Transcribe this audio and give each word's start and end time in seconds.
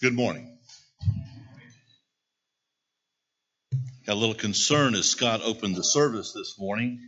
Good 0.00 0.14
morning. 0.14 0.56
Got 4.06 4.12
a 4.12 4.14
little 4.14 4.36
concern 4.36 4.94
as 4.94 5.10
Scott 5.10 5.40
opened 5.42 5.74
the 5.74 5.82
service 5.82 6.32
this 6.32 6.56
morning. 6.56 7.00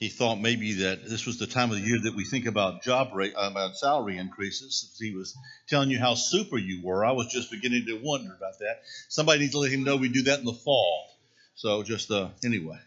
He 0.00 0.08
thought 0.08 0.40
maybe 0.40 0.72
that 0.82 1.08
this 1.08 1.26
was 1.26 1.38
the 1.38 1.46
time 1.46 1.70
of 1.70 1.76
the 1.76 1.86
year 1.86 2.00
that 2.02 2.16
we 2.16 2.24
think 2.24 2.46
about 2.46 2.82
job 2.82 3.14
rate, 3.14 3.34
uh, 3.36 3.48
about 3.52 3.76
salary 3.76 4.18
increases. 4.18 4.96
He 4.98 5.14
was 5.14 5.32
telling 5.68 5.90
you 5.90 6.00
how 6.00 6.14
super 6.16 6.58
you 6.58 6.82
were. 6.82 7.04
I 7.04 7.12
was 7.12 7.28
just 7.28 7.52
beginning 7.52 7.86
to 7.86 8.00
wonder 8.02 8.34
about 8.36 8.58
that. 8.58 8.80
Somebody 9.08 9.38
needs 9.38 9.52
to 9.52 9.60
let 9.60 9.70
him 9.70 9.84
know 9.84 9.94
we 9.94 10.08
do 10.08 10.24
that 10.24 10.40
in 10.40 10.46
the 10.46 10.52
fall. 10.52 11.06
So 11.54 11.84
just 11.84 12.10
uh, 12.10 12.30
anyway, 12.44 12.80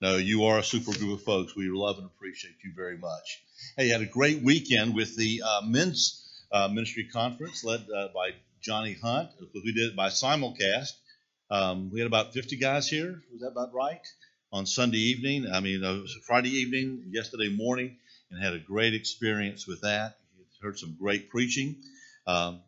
no, 0.00 0.16
you 0.16 0.44
are 0.44 0.60
a 0.60 0.64
super 0.64 0.92
group 0.92 1.18
of 1.18 1.24
folks. 1.24 1.54
We 1.54 1.68
love 1.68 1.98
and 1.98 2.06
appreciate 2.06 2.54
you 2.64 2.72
very 2.74 2.96
much. 2.96 3.42
Hey, 3.76 3.88
you 3.88 3.92
had 3.92 4.00
a 4.00 4.06
great 4.06 4.42
weekend 4.42 4.94
with 4.94 5.14
the 5.14 5.42
uh, 5.44 5.60
men's 5.66 6.24
uh, 6.52 6.68
ministry 6.68 7.08
conference 7.12 7.64
led 7.64 7.80
uh, 7.94 8.08
by 8.14 8.30
Johnny 8.60 8.94
Hunt. 8.94 9.30
We 9.54 9.72
did 9.72 9.90
it 9.90 9.96
by 9.96 10.08
simulcast. 10.08 10.92
Um, 11.50 11.90
we 11.90 12.00
had 12.00 12.06
about 12.06 12.32
50 12.34 12.56
guys 12.56 12.88
here. 12.88 13.22
Was 13.32 13.40
that 13.40 13.48
about 13.48 13.72
right? 13.72 14.06
On 14.52 14.66
Sunday 14.66 14.98
evening. 14.98 15.50
I 15.52 15.60
mean, 15.60 15.82
it 15.82 16.00
was 16.02 16.16
Friday 16.26 16.50
evening, 16.50 17.04
yesterday 17.10 17.54
morning, 17.54 17.96
and 18.30 18.42
had 18.42 18.54
a 18.54 18.58
great 18.58 18.94
experience 18.94 19.66
with 19.66 19.82
that. 19.82 20.16
Heard 20.62 20.78
some 20.78 20.96
great 20.98 21.30
preaching. 21.30 21.76
Um, 22.26 22.62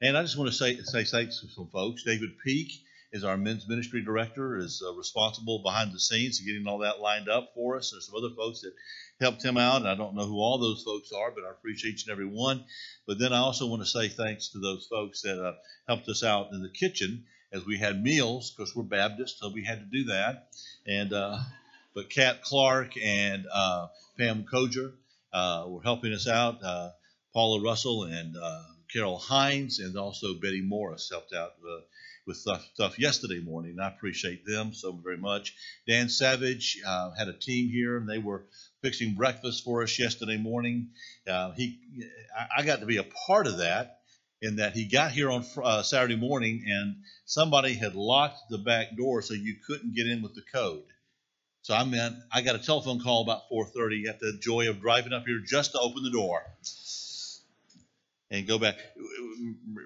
and 0.00 0.16
I 0.16 0.22
just 0.22 0.38
want 0.38 0.50
to 0.50 0.56
say, 0.56 0.76
say 0.76 1.04
thanks 1.04 1.40
to 1.40 1.48
some 1.48 1.68
folks. 1.72 2.04
David 2.04 2.30
Peak 2.44 2.70
is 3.14 3.22
our 3.22 3.36
men's 3.36 3.68
ministry 3.68 4.02
director, 4.02 4.58
is 4.58 4.82
uh, 4.84 4.92
responsible 4.92 5.60
behind 5.62 5.92
the 5.92 6.00
scenes 6.00 6.38
to 6.38 6.44
getting 6.44 6.66
all 6.66 6.78
that 6.78 6.98
lined 6.98 7.28
up 7.28 7.52
for 7.54 7.76
us. 7.76 7.92
There's 7.92 8.06
some 8.06 8.16
other 8.16 8.34
folks 8.34 8.62
that 8.62 8.72
helped 9.20 9.44
him 9.44 9.56
out. 9.56 9.82
And 9.82 9.88
I 9.88 9.94
don't 9.94 10.16
know 10.16 10.26
who 10.26 10.40
all 10.40 10.58
those 10.58 10.82
folks 10.82 11.12
are, 11.12 11.30
but 11.30 11.44
I 11.44 11.50
appreciate 11.52 11.92
each 11.92 12.06
and 12.06 12.12
every 12.12 12.26
one. 12.26 12.64
But 13.06 13.20
then 13.20 13.32
I 13.32 13.38
also 13.38 13.68
want 13.68 13.82
to 13.82 13.88
say 13.88 14.08
thanks 14.08 14.48
to 14.48 14.58
those 14.58 14.88
folks 14.90 15.22
that 15.22 15.40
uh, 15.40 15.54
helped 15.86 16.08
us 16.08 16.24
out 16.24 16.48
in 16.52 16.60
the 16.60 16.68
kitchen 16.68 17.24
as 17.52 17.64
we 17.64 17.78
had 17.78 18.02
meals, 18.02 18.50
because 18.50 18.74
we're 18.74 18.82
Baptist, 18.82 19.38
so 19.38 19.48
we 19.48 19.64
had 19.64 19.78
to 19.78 19.86
do 19.86 20.06
that. 20.06 20.48
And 20.84 21.12
uh, 21.12 21.38
but 21.94 22.10
Kat 22.10 22.42
Clark 22.42 22.94
and 23.00 23.46
uh, 23.54 23.86
Pam 24.18 24.44
Koger 24.52 24.92
uh, 25.32 25.66
were 25.68 25.82
helping 25.84 26.12
us 26.12 26.26
out. 26.26 26.64
Uh, 26.64 26.90
Paula 27.32 27.62
Russell 27.62 28.04
and 28.04 28.36
Carol 28.92 29.18
Hines, 29.18 29.80
and 29.80 29.96
also 29.96 30.34
Betty 30.34 30.60
Morris 30.60 31.08
helped 31.10 31.32
out 31.32 31.52
uh, 31.68 31.80
with 32.26 32.36
stuff, 32.36 32.98
yesterday 32.98 33.40
morning. 33.40 33.78
I 33.80 33.88
appreciate 33.88 34.46
them 34.46 34.72
so 34.72 34.92
very 34.92 35.16
much. 35.16 35.54
Dan 35.86 36.08
Savage 36.08 36.80
uh, 36.86 37.12
had 37.12 37.28
a 37.28 37.32
team 37.32 37.68
here, 37.68 37.96
and 37.96 38.08
they 38.08 38.18
were 38.18 38.44
fixing 38.82 39.14
breakfast 39.14 39.64
for 39.64 39.82
us 39.82 39.98
yesterday 39.98 40.36
morning. 40.36 40.90
Uh, 41.28 41.52
he, 41.52 41.78
I 42.56 42.64
got 42.64 42.80
to 42.80 42.86
be 42.86 42.98
a 42.98 43.04
part 43.26 43.46
of 43.46 43.58
that 43.58 43.98
in 44.42 44.56
that 44.56 44.74
he 44.74 44.84
got 44.84 45.12
here 45.12 45.30
on 45.30 45.44
uh, 45.62 45.82
Saturday 45.82 46.16
morning 46.16 46.64
and 46.66 46.96
somebody 47.24 47.72
had 47.72 47.94
locked 47.94 48.38
the 48.50 48.58
back 48.58 48.94
door 48.96 49.22
so 49.22 49.32
you 49.32 49.56
couldn't 49.66 49.94
get 49.94 50.06
in 50.06 50.20
with 50.20 50.34
the 50.34 50.42
code. 50.52 50.82
So 51.62 51.74
I 51.74 51.84
meant 51.84 52.16
I 52.30 52.42
got 52.42 52.56
a 52.56 52.58
telephone 52.58 53.00
call 53.00 53.22
about 53.22 53.48
4:30. 53.50 54.04
Got 54.04 54.20
the 54.20 54.38
joy 54.38 54.68
of 54.68 54.82
driving 54.82 55.14
up 55.14 55.24
here 55.26 55.40
just 55.46 55.72
to 55.72 55.78
open 55.78 56.02
the 56.02 56.10
door 56.10 56.42
and 58.34 58.46
go 58.48 58.58
back. 58.58 58.76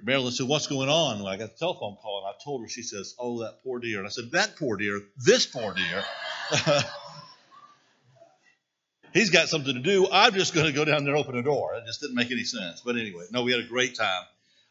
Marilyn 0.03 0.33
said, 0.33 0.49
"What's 0.49 0.67
going 0.67 0.89
on?" 0.89 1.19
Well, 1.19 1.29
I 1.29 1.37
got 1.37 1.53
the 1.53 1.59
telephone 1.59 1.97
call 1.97 2.25
and 2.25 2.35
I 2.35 2.39
told 2.43 2.63
her. 2.63 2.69
She 2.69 2.83
says, 2.83 3.15
"Oh, 3.19 3.43
that 3.43 3.63
poor 3.63 3.79
dear." 3.79 3.99
And 3.99 4.07
I 4.07 4.11
said, 4.11 4.31
"That 4.33 4.57
poor 4.57 4.77
dear, 4.77 5.03
this 5.19 5.47
poor 5.47 5.75
dear." 5.75 6.05
He's 9.13 9.31
got 9.31 9.49
something 9.49 9.75
to 9.75 9.81
do. 9.81 10.09
I'm 10.11 10.35
just 10.35 10.55
going 10.55 10.67
to 10.67 10.73
go 10.73 10.85
down 10.85 11.05
there 11.05 11.15
and 11.15 11.23
open 11.23 11.37
the 11.37 11.43
door. 11.43 11.75
It 11.75 11.85
just 11.87 12.01
didn't 12.01 12.17
make 12.17 12.31
any 12.31 12.45
sense. 12.45 12.83
But 12.85 12.97
anyway, 12.97 13.25
no, 13.31 13.43
we 13.43 13.53
had 13.53 13.61
a 13.61 13.67
great 13.67 13.97
time 13.97 14.23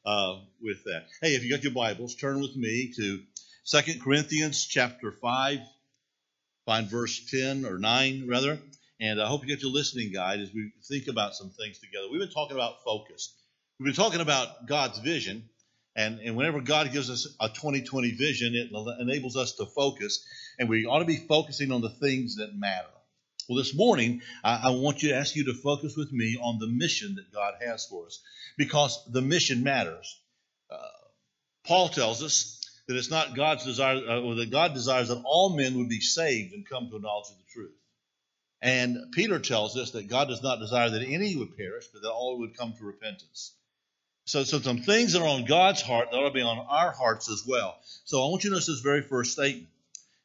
uh, 0.05 0.39
with 0.61 0.83
that. 0.86 1.05
Hey, 1.22 1.36
if 1.36 1.44
you 1.44 1.50
got 1.50 1.64
your 1.64 1.73
Bibles, 1.73 2.16
turn 2.16 2.39
with 2.39 2.55
me 2.55 2.94
to 2.98 3.22
Second 3.64 4.02
Corinthians 4.02 4.66
chapter 4.66 5.11
5, 5.11 5.59
find 6.66 6.88
verse 6.88 7.20
10 7.31 7.66
or 7.66 7.80
9, 7.80 8.27
rather. 8.27 8.60
And 8.99 9.21
I 9.21 9.27
hope 9.27 9.42
you 9.42 9.48
get 9.48 9.61
your 9.61 9.71
listening 9.71 10.14
guide 10.14 10.39
as 10.39 10.54
we 10.54 10.71
think 10.87 11.08
about 11.08 11.36
some 11.36 11.49
things 11.49 11.80
together. 11.80 12.08
We've 12.10 12.21
been 12.21 12.32
talking 12.32 12.55
about 12.55 12.83
focus. 12.83 13.33
We've 13.80 13.86
been 13.86 14.04
talking 14.04 14.21
about 14.21 14.65
God's 14.65 14.98
vision. 14.98 15.49
And, 15.95 16.20
and 16.20 16.36
whenever 16.36 16.61
God 16.61 16.92
gives 16.92 17.11
us 17.11 17.27
a 17.39 17.48
2020 17.49 18.11
vision, 18.11 18.55
it 18.55 18.71
enables 18.99 19.38
us 19.38 19.54
to 19.54 19.65
focus. 19.65 20.26
And 20.58 20.67
we 20.67 20.86
ought 20.86 20.99
to 20.99 21.05
be 21.05 21.17
focusing 21.17 21.71
on 21.71 21.82
the 21.82 21.89
things 21.89 22.37
that 22.37 22.55
matter. 22.55 22.87
Well, 23.48 23.58
this 23.58 23.76
morning, 23.76 24.21
I, 24.43 24.61
I, 24.66 24.70
want 24.71 25.04
you 25.04 25.10
to 25.10 25.16
ask 25.16 25.36
you 25.36 25.45
to 25.45 25.54
focus 25.54 25.95
with 25.95 26.11
me 26.11 26.37
on 26.42 26.60
the 26.60 26.67
mission 26.67 27.16
that 27.16 27.32
God 27.32 27.54
has 27.61 27.86
for 27.86 28.08
us 28.08 28.21
because 28.58 28.99
the 29.11 29.21
mission 29.21 29.64
matters. 29.64 30.20
Uh, 30.70 30.77
Paul 31.66 31.89
tells 31.89 32.21
us 32.23 32.60
that 32.87 32.98
it's 32.98 33.11
not 33.11 33.36
God's 33.36 33.64
desire, 33.64 33.98
uh, 33.98 34.21
or 34.21 34.36
that 34.36 34.52
God 34.52 34.73
desires 34.73 35.10
that 35.10 35.21
all 35.23 35.55
men 35.55 35.77
would 35.77 35.87
be 35.87 36.02
saved 36.02 36.54
and 36.54 36.67
come 36.67 36.89
to 36.89 36.98
a 36.98 36.99
knowledge 36.99 37.30
of 37.30 37.37
the 37.37 37.52
truth. 37.54 37.76
And 38.61 39.14
Peter 39.14 39.39
tells 39.39 39.77
us 39.77 39.92
that 39.92 40.10
God 40.10 40.27
does 40.27 40.43
not 40.43 40.60
desire 40.60 40.89
that 40.89 41.04
any 41.04 41.36
would 41.36 41.55
perish, 41.55 41.86
but 41.93 42.02
that 42.02 42.11
all 42.11 42.39
would 42.39 42.58
come 42.58 42.73
to 42.73 42.83
repentance. 42.83 43.54
So, 44.27 44.43
so 44.43 44.60
some 44.60 44.80
things 44.80 45.14
that 45.14 45.21
are 45.21 45.27
on 45.27 45.45
God's 45.45 45.82
heart 45.82 46.11
that 46.11 46.17
ought 46.17 46.27
to 46.27 46.33
be 46.33 46.42
on 46.42 46.60
our 46.60 46.92
hearts 46.92 47.32
as 47.32 47.43
well. 47.48 47.77
So 48.04 48.21
I 48.21 48.30
want 48.30 48.43
you 48.43 48.49
to 48.49 48.55
notice 48.55 48.67
this 48.67 48.82
very 48.82 49.02
first 49.02 49.32
statement 49.32 49.70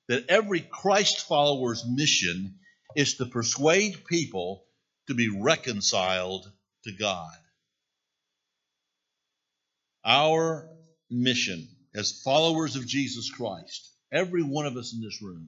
that 0.09 0.29
every 0.29 0.59
Christ 0.59 1.29
follower's 1.29 1.85
mission 1.87 2.57
is 2.97 3.15
to 3.19 3.27
persuade 3.27 4.05
people 4.05 4.65
to 5.07 5.15
be 5.15 5.29
reconciled 5.29 6.51
to 6.83 6.91
God. 6.91 7.31
Our 10.05 10.69
mission 11.09 11.69
as 11.95 12.23
followers 12.25 12.75
of 12.75 12.89
Jesus 12.89 13.31
Christ, 13.31 13.89
every 14.11 14.43
one 14.43 14.67
of 14.67 14.77
us 14.77 14.93
in 14.93 15.01
this 15.01 15.23
room 15.23 15.47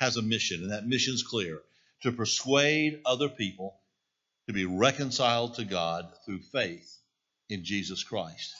has 0.00 0.16
a 0.16 0.22
mission, 0.22 0.62
and 0.62 0.72
that 0.72 0.84
mission 0.84 1.14
is 1.14 1.22
clear 1.22 1.62
to 2.02 2.10
persuade 2.10 3.02
other 3.06 3.28
people 3.28 3.78
to 4.48 4.52
be 4.52 4.64
reconciled 4.64 5.54
to 5.54 5.64
God 5.64 6.12
through 6.26 6.40
faith 6.40 6.98
in 7.48 7.64
Jesus 7.64 8.02
Christ. 8.02 8.54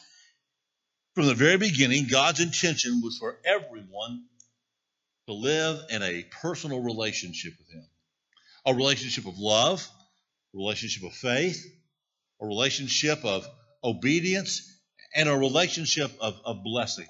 From 1.15 1.27
the 1.27 1.35
very 1.35 1.59
beginning, 1.59 2.07
God's 2.11 2.41
intention 2.41 3.01
was 3.03 3.19
for 3.19 3.39
everyone 3.45 4.25
to 5.27 5.33
live 5.33 5.81
in 5.91 6.03
a 6.03 6.25
personal 6.43 6.83
relationship 6.83 7.55
with 7.59 7.71
Him 7.71 7.85
a 8.67 8.75
relationship 8.75 9.27
of 9.27 9.39
love, 9.39 9.87
a 10.55 10.57
relationship 10.57 11.05
of 11.05 11.13
faith, 11.13 11.65
a 12.41 12.47
relationship 12.47 13.23
of 13.25 13.47
obedience, 13.83 14.73
and 15.15 15.29
a 15.29 15.37
relationship 15.37 16.11
of, 16.21 16.41
of 16.45 16.65
blessing. 16.65 17.07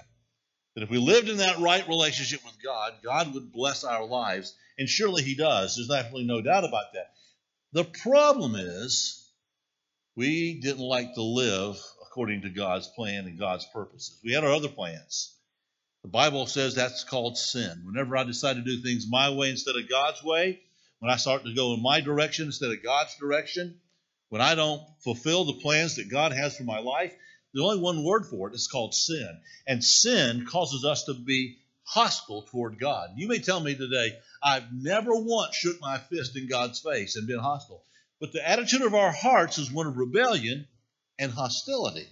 That 0.75 0.83
if 0.83 0.89
we 0.89 0.97
lived 0.97 1.29
in 1.29 1.37
that 1.37 1.59
right 1.59 1.87
relationship 1.87 2.43
with 2.43 2.61
God, 2.61 2.93
God 3.03 3.33
would 3.33 3.53
bless 3.53 3.85
our 3.85 4.05
lives, 4.05 4.53
and 4.77 4.89
surely 4.89 5.23
He 5.23 5.35
does. 5.35 5.77
There's 5.77 5.89
absolutely 5.89 6.27
no 6.27 6.41
doubt 6.41 6.65
about 6.65 6.93
that. 6.93 7.11
The 7.71 7.85
problem 7.85 8.55
is 8.55 9.24
we 10.15 10.59
didn't 10.59 10.79
like 10.79 11.13
to 11.15 11.21
live 11.21 11.77
according 12.05 12.43
to 12.43 12.49
God's 12.49 12.87
plan 12.87 13.25
and 13.25 13.37
God's 13.37 13.65
purposes. 13.73 14.17
We 14.23 14.31
had 14.33 14.43
our 14.43 14.53
other 14.53 14.69
plans. 14.69 15.33
The 16.03 16.09
Bible 16.09 16.45
says 16.45 16.75
that's 16.75 17.03
called 17.03 17.37
sin. 17.37 17.81
Whenever 17.85 18.15
I 18.15 18.23
decide 18.23 18.55
to 18.55 18.61
do 18.61 18.81
things 18.81 19.07
my 19.09 19.31
way 19.31 19.49
instead 19.49 19.75
of 19.75 19.89
God's 19.89 20.23
way, 20.23 20.61
when 20.99 21.11
I 21.11 21.17
start 21.17 21.43
to 21.43 21.53
go 21.53 21.73
in 21.73 21.81
my 21.81 21.99
direction 21.99 22.45
instead 22.45 22.71
of 22.71 22.83
God's 22.83 23.15
direction, 23.17 23.79
when 24.29 24.41
I 24.41 24.55
don't 24.55 24.81
fulfill 25.03 25.45
the 25.45 25.61
plans 25.61 25.95
that 25.95 26.09
God 26.09 26.31
has 26.31 26.55
for 26.55 26.63
my 26.63 26.79
life, 26.79 27.13
there's 27.53 27.65
only 27.65 27.79
one 27.79 28.03
word 28.03 28.25
for 28.25 28.47
it. 28.47 28.53
It's 28.53 28.67
called 28.67 28.93
sin. 28.93 29.39
And 29.67 29.83
sin 29.83 30.45
causes 30.45 30.85
us 30.85 31.05
to 31.05 31.13
be 31.13 31.57
hostile 31.83 32.43
toward 32.43 32.79
God. 32.79 33.11
You 33.15 33.27
may 33.27 33.39
tell 33.39 33.59
me 33.59 33.75
today, 33.75 34.17
I've 34.41 34.71
never 34.73 35.11
once 35.13 35.55
shook 35.55 35.79
my 35.81 35.97
fist 35.97 36.37
in 36.37 36.47
God's 36.47 36.79
face 36.79 37.15
and 37.15 37.27
been 37.27 37.39
hostile. 37.39 37.83
But 38.25 38.33
the 38.33 38.49
attitude 38.49 38.81
of 38.81 38.95
our 38.95 39.11
hearts 39.11 39.59
is 39.59 39.71
one 39.71 39.85
of 39.85 39.97
rebellion 39.97 40.65
and 41.19 41.31
hostility. 41.31 42.07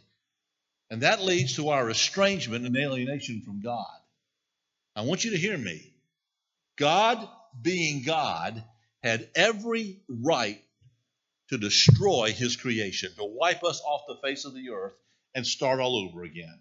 And 0.92 1.02
that 1.02 1.24
leads 1.24 1.56
to 1.56 1.70
our 1.70 1.90
estrangement 1.90 2.68
and 2.68 2.78
alienation 2.78 3.42
from 3.42 3.62
God. 3.62 3.98
I 4.96 5.02
want 5.02 5.24
you 5.24 5.32
to 5.32 5.38
hear 5.38 5.58
me. 5.58 5.92
God 6.78 7.28
being 7.60 8.04
God 8.04 8.64
had 9.02 9.28
every 9.34 10.02
right 10.08 10.62
to 11.50 11.58
destroy 11.58 12.32
his 12.32 12.58
creation, 12.58 13.10
to 13.18 13.26
wipe 13.26 13.64
us 13.64 13.82
off 13.84 14.02
the 14.08 14.18
face 14.22 14.46
of 14.46 14.54
the 14.54 14.70
earth 14.70 14.94
and 15.34 15.48
start 15.48 15.80
all 15.80 15.96
over 15.96 16.22
again. 16.22 16.60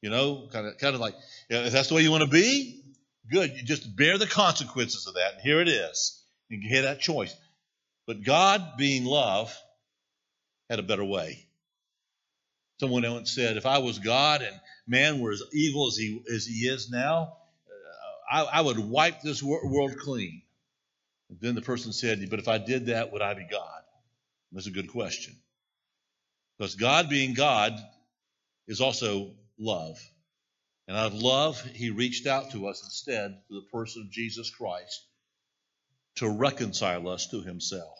You 0.00 0.10
know, 0.10 0.48
kind 0.52 0.66
of, 0.66 0.76
kind 0.78 0.96
of 0.96 1.00
like, 1.00 1.14
if 1.48 1.72
that's 1.72 1.88
the 1.88 1.94
way 1.94 2.02
you 2.02 2.10
want 2.10 2.24
to 2.24 2.28
be, 2.28 2.82
good. 3.30 3.52
You 3.52 3.62
just 3.62 3.94
bear 3.94 4.18
the 4.18 4.26
consequences 4.26 5.06
of 5.06 5.14
that. 5.14 5.34
And 5.34 5.40
here 5.40 5.60
it 5.60 5.68
is. 5.68 6.20
You 6.48 6.58
hear 6.68 6.82
that 6.82 6.98
choice. 6.98 7.32
But 8.06 8.22
God, 8.22 8.76
being 8.76 9.04
love, 9.04 9.56
had 10.68 10.78
a 10.78 10.82
better 10.82 11.04
way. 11.04 11.46
Someone 12.80 13.08
once 13.08 13.30
said, 13.32 13.56
if 13.56 13.66
I 13.66 13.78
was 13.78 13.98
God 13.98 14.42
and 14.42 14.58
man 14.86 15.20
were 15.20 15.30
as 15.30 15.42
evil 15.52 15.86
as 15.86 15.96
he, 15.96 16.22
as 16.32 16.46
he 16.46 16.66
is 16.66 16.90
now, 16.90 17.36
uh, 18.30 18.44
I, 18.44 18.58
I 18.58 18.60
would 18.60 18.78
wipe 18.78 19.20
this 19.20 19.42
world 19.42 19.96
clean. 19.98 20.42
Then 21.40 21.54
the 21.54 21.62
person 21.62 21.92
said, 21.92 22.28
But 22.28 22.40
if 22.40 22.48
I 22.48 22.58
did 22.58 22.86
that, 22.86 23.12
would 23.12 23.22
I 23.22 23.34
be 23.34 23.46
God? 23.50 23.82
That's 24.50 24.66
a 24.66 24.72
good 24.72 24.90
question. 24.90 25.34
Because 26.58 26.74
God 26.74 27.08
being 27.08 27.34
God 27.34 27.72
is 28.66 28.80
also 28.80 29.32
love. 29.58 29.98
And 30.88 30.96
out 30.96 31.12
of 31.12 31.14
love, 31.14 31.62
he 31.62 31.90
reached 31.90 32.26
out 32.26 32.50
to 32.50 32.66
us 32.66 32.82
instead 32.84 33.38
through 33.46 33.60
the 33.60 33.78
person 33.78 34.02
of 34.02 34.10
Jesus 34.10 34.50
Christ 34.50 35.06
to 36.16 36.28
reconcile 36.28 37.08
us 37.08 37.28
to 37.28 37.42
himself. 37.42 37.98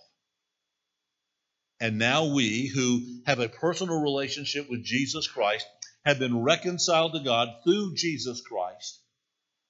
And 1.80 1.98
now 1.98 2.26
we 2.26 2.68
who 2.68 3.22
have 3.26 3.40
a 3.40 3.48
personal 3.48 4.00
relationship 4.00 4.70
with 4.70 4.84
Jesus 4.84 5.26
Christ 5.26 5.66
have 6.04 6.18
been 6.18 6.42
reconciled 6.42 7.14
to 7.14 7.20
God 7.20 7.48
through 7.64 7.94
Jesus 7.94 8.40
Christ. 8.40 9.00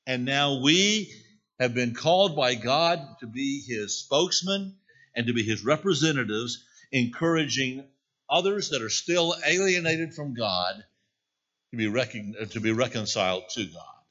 And 0.07 0.25
now 0.25 0.61
we 0.63 1.13
have 1.59 1.75
been 1.75 1.95
called 1.95 2.37
by 2.37 2.55
God 2.55 3.01
to 3.21 3.27
be 3.27 3.63
his 3.67 3.99
spokesman 3.99 4.77
and 5.15 5.27
to 5.27 5.33
be 5.33 5.43
his 5.43 5.65
representatives, 5.65 6.65
encouraging 6.91 7.85
others 8.29 8.71
that 8.71 8.83
are 8.83 8.91
still 8.91 9.35
alienated 9.47 10.15
from 10.15 10.35
God 10.35 10.85
to 11.71 11.77
be, 11.77 11.87
recon- 11.87 12.35
to 12.51 12.61
be 12.61 12.73
reconciled 12.73 13.45
to 13.55 13.65
God. 13.65 14.02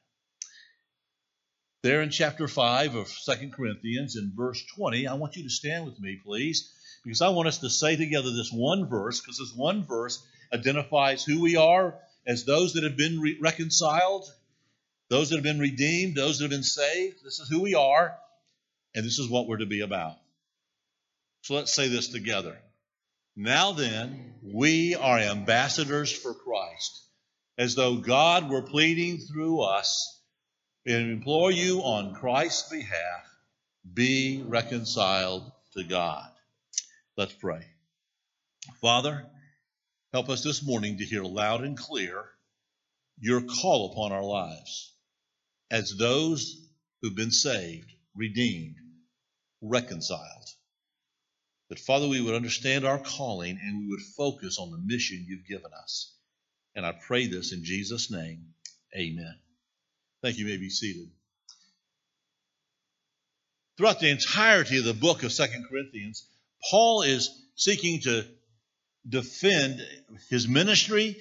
There 1.83 2.03
in 2.03 2.11
chapter 2.11 2.47
5 2.47 2.93
of 2.93 3.07
Second 3.07 3.53
Corinthians, 3.53 4.15
in 4.15 4.33
verse 4.35 4.63
20, 4.75 5.07
I 5.07 5.15
want 5.15 5.35
you 5.35 5.41
to 5.43 5.49
stand 5.49 5.83
with 5.83 5.99
me, 5.99 6.19
please, 6.23 6.71
because 7.03 7.23
I 7.23 7.29
want 7.29 7.47
us 7.47 7.57
to 7.59 7.71
say 7.71 7.95
together 7.95 8.29
this 8.29 8.51
one 8.51 8.87
verse, 8.87 9.19
because 9.19 9.39
this 9.39 9.55
one 9.55 9.83
verse 9.87 10.23
identifies 10.53 11.23
who 11.23 11.41
we 11.41 11.55
are 11.55 11.97
as 12.27 12.45
those 12.45 12.73
that 12.73 12.83
have 12.83 12.97
been 12.97 13.19
re- 13.19 13.39
reconciled, 13.41 14.31
those 15.09 15.29
that 15.29 15.37
have 15.37 15.43
been 15.43 15.57
redeemed, 15.57 16.13
those 16.13 16.37
that 16.37 16.43
have 16.43 16.51
been 16.51 16.61
saved. 16.61 17.23
This 17.23 17.39
is 17.39 17.49
who 17.49 17.61
we 17.61 17.73
are, 17.73 18.15
and 18.93 19.03
this 19.03 19.17
is 19.17 19.27
what 19.27 19.47
we're 19.47 19.57
to 19.57 19.65
be 19.65 19.81
about. 19.81 20.17
So 21.41 21.55
let's 21.55 21.73
say 21.73 21.87
this 21.87 22.09
together. 22.09 22.59
Now 23.35 23.71
then, 23.71 24.35
we 24.43 24.93
are 24.93 25.17
ambassadors 25.17 26.11
for 26.11 26.35
Christ, 26.35 27.01
as 27.57 27.73
though 27.73 27.95
God 27.95 28.51
were 28.51 28.61
pleading 28.61 29.17
through 29.17 29.61
us. 29.61 30.20
And 30.85 31.11
implore 31.11 31.51
you 31.51 31.81
on 31.81 32.15
Christ's 32.15 32.69
behalf, 32.69 33.29
be 33.93 34.43
reconciled 34.45 35.51
to 35.73 35.83
God. 35.83 36.29
Let's 37.17 37.33
pray. 37.33 37.65
Father, 38.81 39.25
help 40.11 40.29
us 40.29 40.43
this 40.43 40.65
morning 40.65 40.97
to 40.97 41.05
hear 41.05 41.23
loud 41.23 41.63
and 41.63 41.77
clear 41.77 42.25
your 43.19 43.41
call 43.41 43.91
upon 43.91 44.11
our 44.11 44.23
lives 44.23 44.93
as 45.69 45.95
those 45.95 46.57
who've 47.01 47.15
been 47.15 47.31
saved, 47.31 47.91
redeemed, 48.15 48.75
reconciled. 49.61 50.49
That, 51.69 51.79
Father, 51.79 52.07
we 52.07 52.21
would 52.21 52.35
understand 52.35 52.85
our 52.85 52.99
calling 52.99 53.59
and 53.61 53.79
we 53.79 53.87
would 53.87 54.01
focus 54.01 54.57
on 54.59 54.71
the 54.71 54.77
mission 54.77 55.25
you've 55.27 55.47
given 55.47 55.71
us. 55.73 56.13
And 56.75 56.85
I 56.85 56.91
pray 56.91 57.27
this 57.27 57.53
in 57.53 57.63
Jesus' 57.63 58.11
name. 58.11 58.53
Amen. 58.97 59.35
Thank 60.21 60.37
you. 60.37 60.45
you 60.45 60.51
may 60.51 60.57
be 60.57 60.69
seated. 60.69 61.09
Throughout 63.77 63.99
the 63.99 64.09
entirety 64.09 64.77
of 64.77 64.85
the 64.85 64.93
book 64.93 65.23
of 65.23 65.31
Second 65.31 65.65
Corinthians, 65.67 66.27
Paul 66.69 67.01
is 67.01 67.29
seeking 67.55 68.01
to 68.01 68.25
defend 69.07 69.81
his 70.29 70.47
ministry 70.47 71.15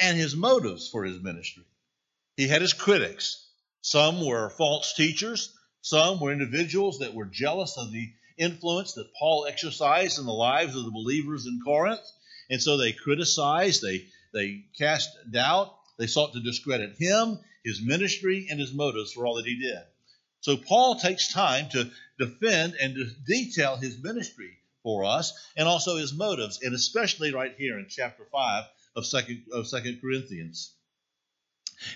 and 0.00 0.16
his 0.16 0.36
motives 0.36 0.88
for 0.90 1.04
his 1.04 1.22
ministry. 1.22 1.64
He 2.36 2.48
had 2.48 2.60
his 2.60 2.74
critics. 2.74 3.46
Some 3.80 4.24
were 4.24 4.50
false 4.50 4.94
teachers, 4.94 5.54
some 5.80 6.20
were 6.20 6.32
individuals 6.32 6.98
that 6.98 7.14
were 7.14 7.24
jealous 7.24 7.76
of 7.78 7.90
the 7.90 8.12
influence 8.38 8.92
that 8.94 9.12
Paul 9.18 9.46
exercised 9.46 10.18
in 10.18 10.26
the 10.26 10.32
lives 10.32 10.76
of 10.76 10.84
the 10.84 10.90
believers 10.90 11.46
in 11.46 11.60
Corinth. 11.64 12.00
And 12.50 12.62
so 12.62 12.76
they 12.76 12.92
criticized, 12.92 13.82
they, 13.82 14.06
they 14.32 14.64
cast 14.78 15.08
doubt, 15.30 15.74
they 15.98 16.06
sought 16.06 16.32
to 16.32 16.40
discredit 16.40 16.96
him, 16.98 17.38
his 17.64 17.82
ministry, 17.82 18.48
and 18.50 18.58
his 18.58 18.72
motives 18.72 19.12
for 19.12 19.26
all 19.26 19.36
that 19.36 19.46
he 19.46 19.60
did. 19.60 19.82
So 20.40 20.56
Paul 20.56 20.96
takes 20.96 21.32
time 21.32 21.68
to 21.70 21.90
defend 22.18 22.74
and 22.80 22.94
to 22.94 23.10
detail 23.26 23.76
his 23.76 24.02
ministry 24.02 24.58
for 24.82 25.04
us 25.04 25.32
and 25.56 25.68
also 25.68 25.96
his 25.96 26.12
motives, 26.12 26.60
and 26.62 26.74
especially 26.74 27.32
right 27.32 27.54
here 27.56 27.78
in 27.78 27.86
chapter 27.88 28.26
5 28.30 28.64
of 28.94 29.06
second 29.06 29.44
of 29.52 29.66
second 29.66 30.00
corinthians 30.02 30.74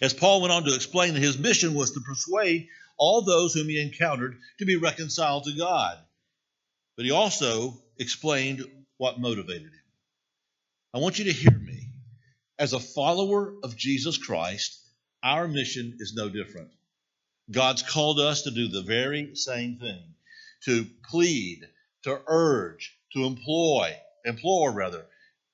as 0.01 0.15
paul 0.15 0.41
went 0.41 0.51
on 0.51 0.65
to 0.65 0.75
explain 0.75 1.13
that 1.13 1.21
his 1.21 1.37
mission 1.37 1.75
was 1.75 1.91
to 1.91 2.01
persuade 2.01 2.69
all 2.97 3.21
those 3.21 3.53
whom 3.53 3.69
he 3.69 3.79
encountered 3.79 4.39
to 4.59 4.65
be 4.65 4.77
reconciled 4.77 5.45
to 5.45 5.55
god 5.59 5.99
but 6.97 7.05
he 7.05 7.11
also 7.11 7.75
explained 7.99 8.65
what 8.97 9.21
motivated 9.21 9.65
him. 9.65 9.83
I 10.95 10.99
want 10.99 11.19
you 11.19 11.27
to 11.27 11.33
hear 11.33 11.53
me. 11.53 11.66
As 12.59 12.73
a 12.73 12.81
follower 12.81 13.55
of 13.63 13.77
Jesus 13.77 14.17
Christ, 14.17 14.81
our 15.23 15.47
mission 15.47 15.97
is 15.99 16.15
no 16.15 16.31
different. 16.31 16.71
God's 17.51 17.83
called 17.83 18.19
us 18.19 18.43
to 18.43 18.51
do 18.51 18.69
the 18.69 18.83
very 18.83 19.37
same 19.37 19.79
thing 19.79 20.03
to 20.65 20.87
plead, 21.11 21.61
to 22.05 22.21
urge, 22.27 22.97
to 23.13 23.25
employ, 23.25 23.95
implore 24.25 24.73
rather, 24.73 25.07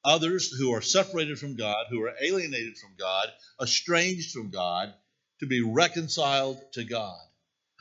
others 0.04 0.50
who 0.50 0.72
are 0.74 0.80
separated 0.80 1.38
from 1.38 1.56
God, 1.56 1.86
who 1.90 2.02
are 2.02 2.14
alienated 2.20 2.78
from 2.78 2.92
God, 2.98 3.26
estranged 3.60 4.30
from 4.30 4.50
God, 4.50 4.94
to 5.40 5.46
be 5.46 5.60
reconciled 5.60 6.60
to 6.74 6.84
God. 6.84 7.20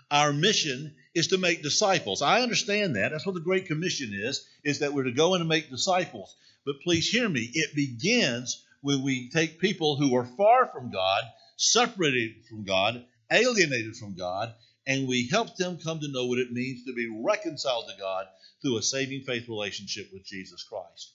Our 0.09 0.33
mission 0.33 0.95
is 1.13 1.27
to 1.27 1.37
make 1.37 1.61
disciples. 1.61 2.23
I 2.23 2.41
understand 2.41 2.95
that. 2.95 3.11
That's 3.11 3.25
what 3.25 3.35
the 3.35 3.41
Great 3.41 3.67
Commission 3.67 4.11
is, 4.13 4.45
is 4.63 4.79
that 4.79 4.93
we're 4.93 5.03
to 5.03 5.11
go 5.11 5.35
and 5.35 5.47
make 5.47 5.69
disciples. 5.69 6.35
But 6.65 6.81
please 6.83 7.07
hear 7.07 7.29
me. 7.29 7.49
It 7.53 7.75
begins 7.75 8.65
when 8.81 9.03
we 9.03 9.29
take 9.29 9.59
people 9.59 9.95
who 9.95 10.15
are 10.15 10.25
far 10.25 10.67
from 10.67 10.91
God, 10.91 11.21
separated 11.55 12.45
from 12.49 12.63
God, 12.63 13.05
alienated 13.31 13.95
from 13.95 14.15
God, 14.15 14.53
and 14.87 15.07
we 15.07 15.27
help 15.27 15.55
them 15.55 15.77
come 15.77 15.99
to 15.99 16.11
know 16.11 16.25
what 16.25 16.39
it 16.39 16.51
means 16.51 16.85
to 16.85 16.93
be 16.93 17.21
reconciled 17.23 17.85
to 17.87 17.99
God 17.99 18.25
through 18.61 18.77
a 18.77 18.81
saving 18.81 19.21
faith 19.21 19.47
relationship 19.47 20.09
with 20.11 20.25
Jesus 20.25 20.63
Christ. 20.63 21.13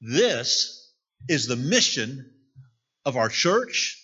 This 0.00 0.88
is 1.28 1.46
the 1.46 1.56
mission 1.56 2.30
of 3.04 3.16
our 3.16 3.28
church, 3.28 4.00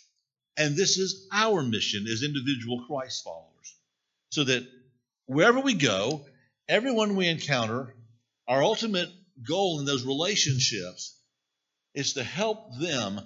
and 0.56 0.76
this 0.76 0.98
is 0.98 1.28
our 1.32 1.62
mission 1.62 2.06
as 2.08 2.22
individual 2.22 2.84
Christ 2.86 3.22
followers. 3.22 3.76
So 4.30 4.44
that 4.44 4.66
wherever 5.26 5.60
we 5.60 5.74
go, 5.74 6.26
everyone 6.68 7.14
we 7.14 7.28
encounter, 7.28 7.94
our 8.48 8.62
ultimate 8.62 9.08
goal 9.46 9.78
in 9.78 9.86
those 9.86 10.04
relationships 10.04 11.16
is 11.94 12.14
to 12.14 12.24
help 12.24 12.78
them 12.78 13.20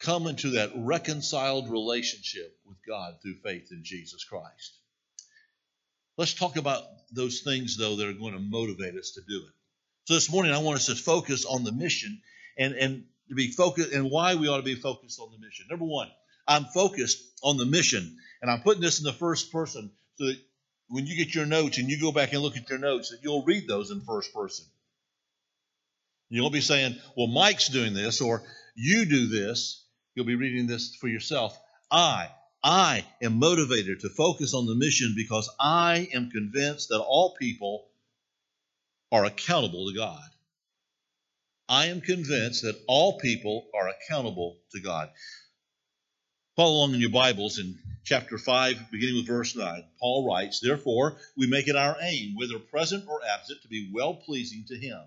come 0.00 0.26
into 0.26 0.50
that 0.50 0.70
reconciled 0.76 1.70
relationship 1.70 2.56
with 2.66 2.76
God 2.86 3.14
through 3.22 3.36
faith 3.44 3.68
in 3.70 3.82
Jesus 3.84 4.24
Christ. 4.24 4.78
Let's 6.16 6.34
talk 6.34 6.56
about 6.56 6.82
those 7.12 7.40
things, 7.40 7.76
though, 7.76 7.96
that 7.96 8.08
are 8.08 8.12
going 8.12 8.34
to 8.34 8.40
motivate 8.40 8.96
us 8.96 9.12
to 9.12 9.20
do 9.28 9.44
it. 9.46 9.52
So 10.04 10.14
this 10.14 10.30
morning, 10.30 10.52
I 10.52 10.58
want 10.58 10.76
us 10.76 10.86
to 10.86 10.94
focus 10.94 11.44
on 11.44 11.64
the 11.64 11.72
mission 11.72 12.20
and, 12.56 12.74
and 12.74 13.04
to 13.28 13.34
be 13.34 13.52
focused 13.52 13.92
and 13.92 14.10
why 14.10 14.34
we 14.34 14.48
ought 14.48 14.56
to 14.56 14.62
be 14.62 14.74
focused 14.74 15.20
on 15.20 15.30
the 15.30 15.38
mission. 15.38 15.66
Number 15.70 15.84
one, 15.84 16.08
I'm 16.46 16.64
focused 16.64 17.22
on 17.42 17.56
the 17.56 17.66
mission, 17.66 18.16
and 18.40 18.50
I'm 18.50 18.62
putting 18.62 18.80
this 18.80 18.98
in 18.98 19.04
the 19.04 19.12
first 19.12 19.52
person 19.52 19.90
so 20.16 20.26
that 20.26 20.38
when 20.88 21.06
you 21.06 21.16
get 21.16 21.34
your 21.34 21.46
notes 21.46 21.78
and 21.78 21.88
you 21.88 22.00
go 22.00 22.10
back 22.10 22.32
and 22.32 22.42
look 22.42 22.56
at 22.56 22.68
your 22.68 22.78
notes, 22.78 23.10
that 23.10 23.18
you'll 23.22 23.44
read 23.44 23.68
those 23.68 23.90
in 23.90 24.00
first 24.00 24.32
person. 24.32 24.64
You 26.30 26.42
won't 26.42 26.52
be 26.52 26.60
saying, 26.60 26.96
well, 27.16 27.26
Mike's 27.26 27.68
doing 27.68 27.94
this 27.94 28.20
or 28.20 28.42
you 28.74 29.06
do 29.06 29.28
this. 29.28 29.84
You'll 30.14 30.26
be 30.26 30.34
reading 30.34 30.66
this 30.66 30.94
for 30.96 31.08
yourself. 31.08 31.58
I, 31.90 32.30
I 32.62 33.04
am 33.22 33.38
motivated 33.38 34.00
to 34.00 34.08
focus 34.10 34.52
on 34.52 34.66
the 34.66 34.74
mission 34.74 35.14
because 35.16 35.48
I 35.58 36.08
am 36.12 36.30
convinced 36.30 36.90
that 36.90 37.00
all 37.00 37.34
people 37.38 37.86
are 39.10 39.24
accountable 39.24 39.88
to 39.88 39.96
God. 39.96 40.28
I 41.68 41.86
am 41.86 42.00
convinced 42.00 42.62
that 42.62 42.80
all 42.86 43.18
people 43.18 43.66
are 43.74 43.88
accountable 43.88 44.58
to 44.72 44.80
God. 44.80 45.10
Follow 46.56 46.72
along 46.72 46.94
in 46.94 47.00
your 47.00 47.10
Bibles 47.10 47.58
in 47.58 47.78
chapter 48.04 48.36
5, 48.36 48.90
beginning 48.90 49.16
with 49.16 49.26
verse 49.26 49.54
9. 49.54 49.84
Paul 50.00 50.26
writes, 50.26 50.60
Therefore, 50.60 51.18
we 51.36 51.46
make 51.46 51.68
it 51.68 51.76
our 51.76 51.96
aim, 52.02 52.34
whether 52.36 52.58
present 52.58 53.06
or 53.06 53.20
absent, 53.24 53.62
to 53.62 53.68
be 53.68 53.90
well 53.94 54.14
pleasing 54.14 54.64
to 54.68 54.76
him. 54.76 55.00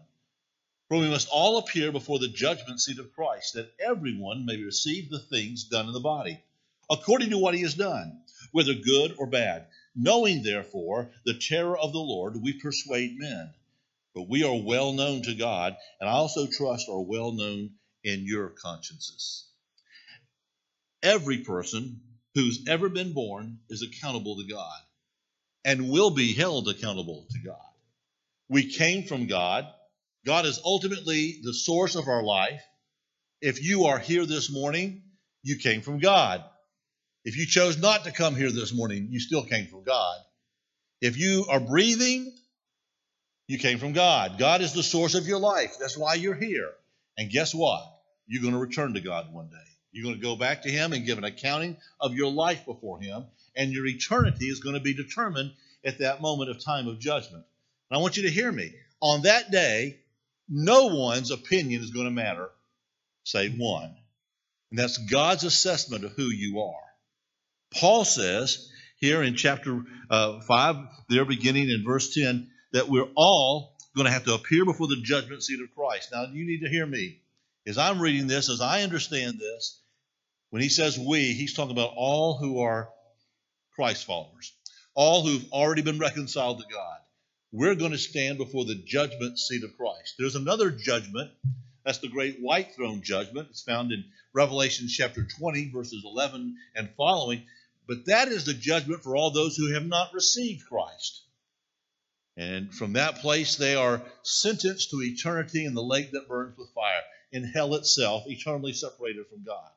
For 0.91 0.99
we 0.99 1.07
must 1.07 1.29
all 1.31 1.57
appear 1.57 1.89
before 1.93 2.19
the 2.19 2.27
judgment 2.27 2.81
seat 2.81 2.99
of 2.99 3.13
Christ, 3.13 3.53
that 3.53 3.71
everyone 3.79 4.45
may 4.45 4.61
receive 4.61 5.09
the 5.09 5.19
things 5.21 5.63
done 5.63 5.87
in 5.87 5.93
the 5.93 6.01
body, 6.01 6.43
according 6.89 7.29
to 7.29 7.37
what 7.37 7.53
he 7.53 7.61
has 7.61 7.75
done, 7.75 8.21
whether 8.51 8.73
good 8.73 9.15
or 9.17 9.25
bad. 9.25 9.67
Knowing, 9.95 10.43
therefore, 10.43 11.09
the 11.23 11.39
terror 11.39 11.77
of 11.77 11.93
the 11.93 11.97
Lord, 11.97 12.41
we 12.41 12.59
persuade 12.59 13.17
men. 13.17 13.53
But 14.13 14.27
we 14.27 14.43
are 14.43 14.53
well 14.53 14.91
known 14.91 15.21
to 15.21 15.33
God, 15.33 15.77
and 16.01 16.09
I 16.09 16.11
also 16.11 16.45
trust 16.45 16.89
are 16.89 16.99
well 16.99 17.31
known 17.31 17.69
in 18.03 18.25
your 18.25 18.49
consciences. 18.49 19.45
Every 21.01 21.37
person 21.37 22.01
who's 22.35 22.67
ever 22.67 22.89
been 22.89 23.13
born 23.13 23.59
is 23.69 23.81
accountable 23.81 24.35
to 24.41 24.47
God 24.53 24.81
and 25.63 25.89
will 25.89 26.11
be 26.11 26.33
held 26.33 26.67
accountable 26.67 27.27
to 27.31 27.39
God. 27.39 27.71
We 28.49 28.69
came 28.73 29.05
from 29.05 29.27
God. 29.27 29.73
God 30.25 30.45
is 30.45 30.59
ultimately 30.63 31.39
the 31.41 31.53
source 31.53 31.95
of 31.95 32.07
our 32.07 32.23
life. 32.23 32.61
If 33.41 33.63
you 33.63 33.85
are 33.85 33.97
here 33.97 34.25
this 34.25 34.51
morning, 34.51 35.01
you 35.43 35.57
came 35.57 35.81
from 35.81 35.99
God. 35.99 36.43
If 37.23 37.37
you 37.37 37.45
chose 37.45 37.77
not 37.77 38.03
to 38.03 38.11
come 38.11 38.35
here 38.35 38.51
this 38.51 38.73
morning, 38.73 39.07
you 39.09 39.19
still 39.19 39.43
came 39.43 39.67
from 39.67 39.83
God. 39.83 40.17
If 41.01 41.17
you 41.17 41.47
are 41.49 41.59
breathing, 41.59 42.31
you 43.47 43.57
came 43.57 43.79
from 43.79 43.93
God. 43.93 44.37
God 44.37 44.61
is 44.61 44.73
the 44.73 44.83
source 44.83 45.15
of 45.15 45.27
your 45.27 45.39
life. 45.39 45.75
That's 45.79 45.97
why 45.97 46.13
you're 46.13 46.35
here. 46.35 46.69
And 47.17 47.31
guess 47.31 47.53
what? 47.53 47.83
You're 48.27 48.43
going 48.43 48.53
to 48.53 48.59
return 48.59 48.93
to 48.93 49.01
God 49.01 49.33
one 49.33 49.49
day. 49.49 49.57
You're 49.91 50.05
going 50.05 50.15
to 50.15 50.21
go 50.21 50.35
back 50.35 50.61
to 50.61 50.71
Him 50.71 50.93
and 50.93 51.05
give 51.05 51.17
an 51.17 51.23
accounting 51.23 51.77
of 51.99 52.13
your 52.13 52.31
life 52.31 52.65
before 52.65 53.01
Him, 53.01 53.25
and 53.55 53.71
your 53.71 53.85
eternity 53.85 54.45
is 54.45 54.61
going 54.61 54.75
to 54.75 54.81
be 54.81 54.93
determined 54.93 55.51
at 55.83 55.99
that 55.99 56.21
moment 56.21 56.49
of 56.49 56.63
time 56.63 56.87
of 56.87 56.99
judgment. 56.99 57.43
And 57.89 57.97
I 57.97 58.01
want 58.01 58.17
you 58.17 58.23
to 58.23 58.29
hear 58.29 58.51
me. 58.51 58.71
On 59.01 59.23
that 59.23 59.51
day, 59.51 59.97
no 60.51 60.87
one's 60.87 61.31
opinion 61.31 61.81
is 61.81 61.91
going 61.91 62.05
to 62.05 62.11
matter 62.11 62.49
save 63.23 63.57
one. 63.57 63.95
And 64.69 64.79
that's 64.79 64.97
God's 64.97 65.43
assessment 65.43 66.03
of 66.03 66.11
who 66.13 66.25
you 66.25 66.61
are. 66.61 66.83
Paul 67.73 68.03
says 68.05 68.69
here 68.97 69.23
in 69.23 69.35
chapter 69.35 69.81
uh, 70.09 70.41
5, 70.41 70.75
there 71.09 71.25
beginning 71.25 71.69
in 71.69 71.83
verse 71.85 72.13
10, 72.13 72.49
that 72.73 72.89
we're 72.89 73.09
all 73.15 73.77
going 73.95 74.05
to 74.05 74.11
have 74.11 74.25
to 74.25 74.33
appear 74.33 74.65
before 74.65 74.87
the 74.87 75.01
judgment 75.01 75.43
seat 75.43 75.61
of 75.61 75.73
Christ. 75.75 76.09
Now, 76.13 76.25
you 76.31 76.45
need 76.45 76.61
to 76.61 76.69
hear 76.69 76.85
me. 76.85 77.19
As 77.65 77.77
I'm 77.77 78.01
reading 78.01 78.27
this, 78.27 78.49
as 78.49 78.61
I 78.61 78.83
understand 78.83 79.39
this, 79.39 79.79
when 80.49 80.61
he 80.61 80.69
says 80.69 80.97
we, 80.97 81.33
he's 81.33 81.53
talking 81.53 81.71
about 81.71 81.93
all 81.95 82.37
who 82.37 82.61
are 82.61 82.89
Christ 83.75 84.05
followers, 84.05 84.53
all 84.93 85.25
who've 85.25 85.51
already 85.51 85.81
been 85.81 85.99
reconciled 85.99 86.59
to 86.59 86.65
God. 86.71 86.97
We're 87.53 87.75
going 87.75 87.91
to 87.91 87.97
stand 87.97 88.37
before 88.37 88.63
the 88.63 88.75
judgment 88.75 89.37
seat 89.37 89.63
of 89.63 89.75
Christ. 89.75 90.15
There's 90.17 90.35
another 90.35 90.71
judgment. 90.71 91.31
That's 91.83 91.97
the 91.97 92.07
great 92.07 92.37
white 92.39 92.75
throne 92.75 93.01
judgment. 93.01 93.49
It's 93.49 93.63
found 93.63 93.91
in 93.91 94.05
Revelation 94.33 94.87
chapter 94.87 95.27
20, 95.37 95.71
verses 95.71 96.03
11 96.05 96.55
and 96.75 96.89
following. 96.95 97.43
But 97.87 98.05
that 98.05 98.29
is 98.29 98.45
the 98.45 98.53
judgment 98.53 99.03
for 99.03 99.17
all 99.17 99.31
those 99.31 99.57
who 99.57 99.73
have 99.73 99.85
not 99.85 100.13
received 100.13 100.65
Christ. 100.67 101.23
And 102.37 102.73
from 102.73 102.93
that 102.93 103.17
place, 103.17 103.57
they 103.57 103.75
are 103.75 104.01
sentenced 104.23 104.91
to 104.91 105.01
eternity 105.01 105.65
in 105.65 105.73
the 105.73 105.83
lake 105.83 106.11
that 106.11 106.29
burns 106.29 106.57
with 106.57 106.73
fire, 106.73 107.01
in 107.33 107.43
hell 107.43 107.75
itself, 107.75 108.23
eternally 108.27 108.71
separated 108.71 109.27
from 109.27 109.43
God. 109.43 109.69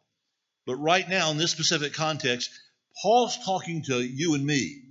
But 0.64 0.76
right 0.76 1.08
now, 1.08 1.32
in 1.32 1.38
this 1.38 1.50
specific 1.50 1.92
context, 1.92 2.50
Paul's 3.02 3.36
talking 3.44 3.82
to 3.86 4.00
you 4.00 4.34
and 4.34 4.46
me 4.46 4.83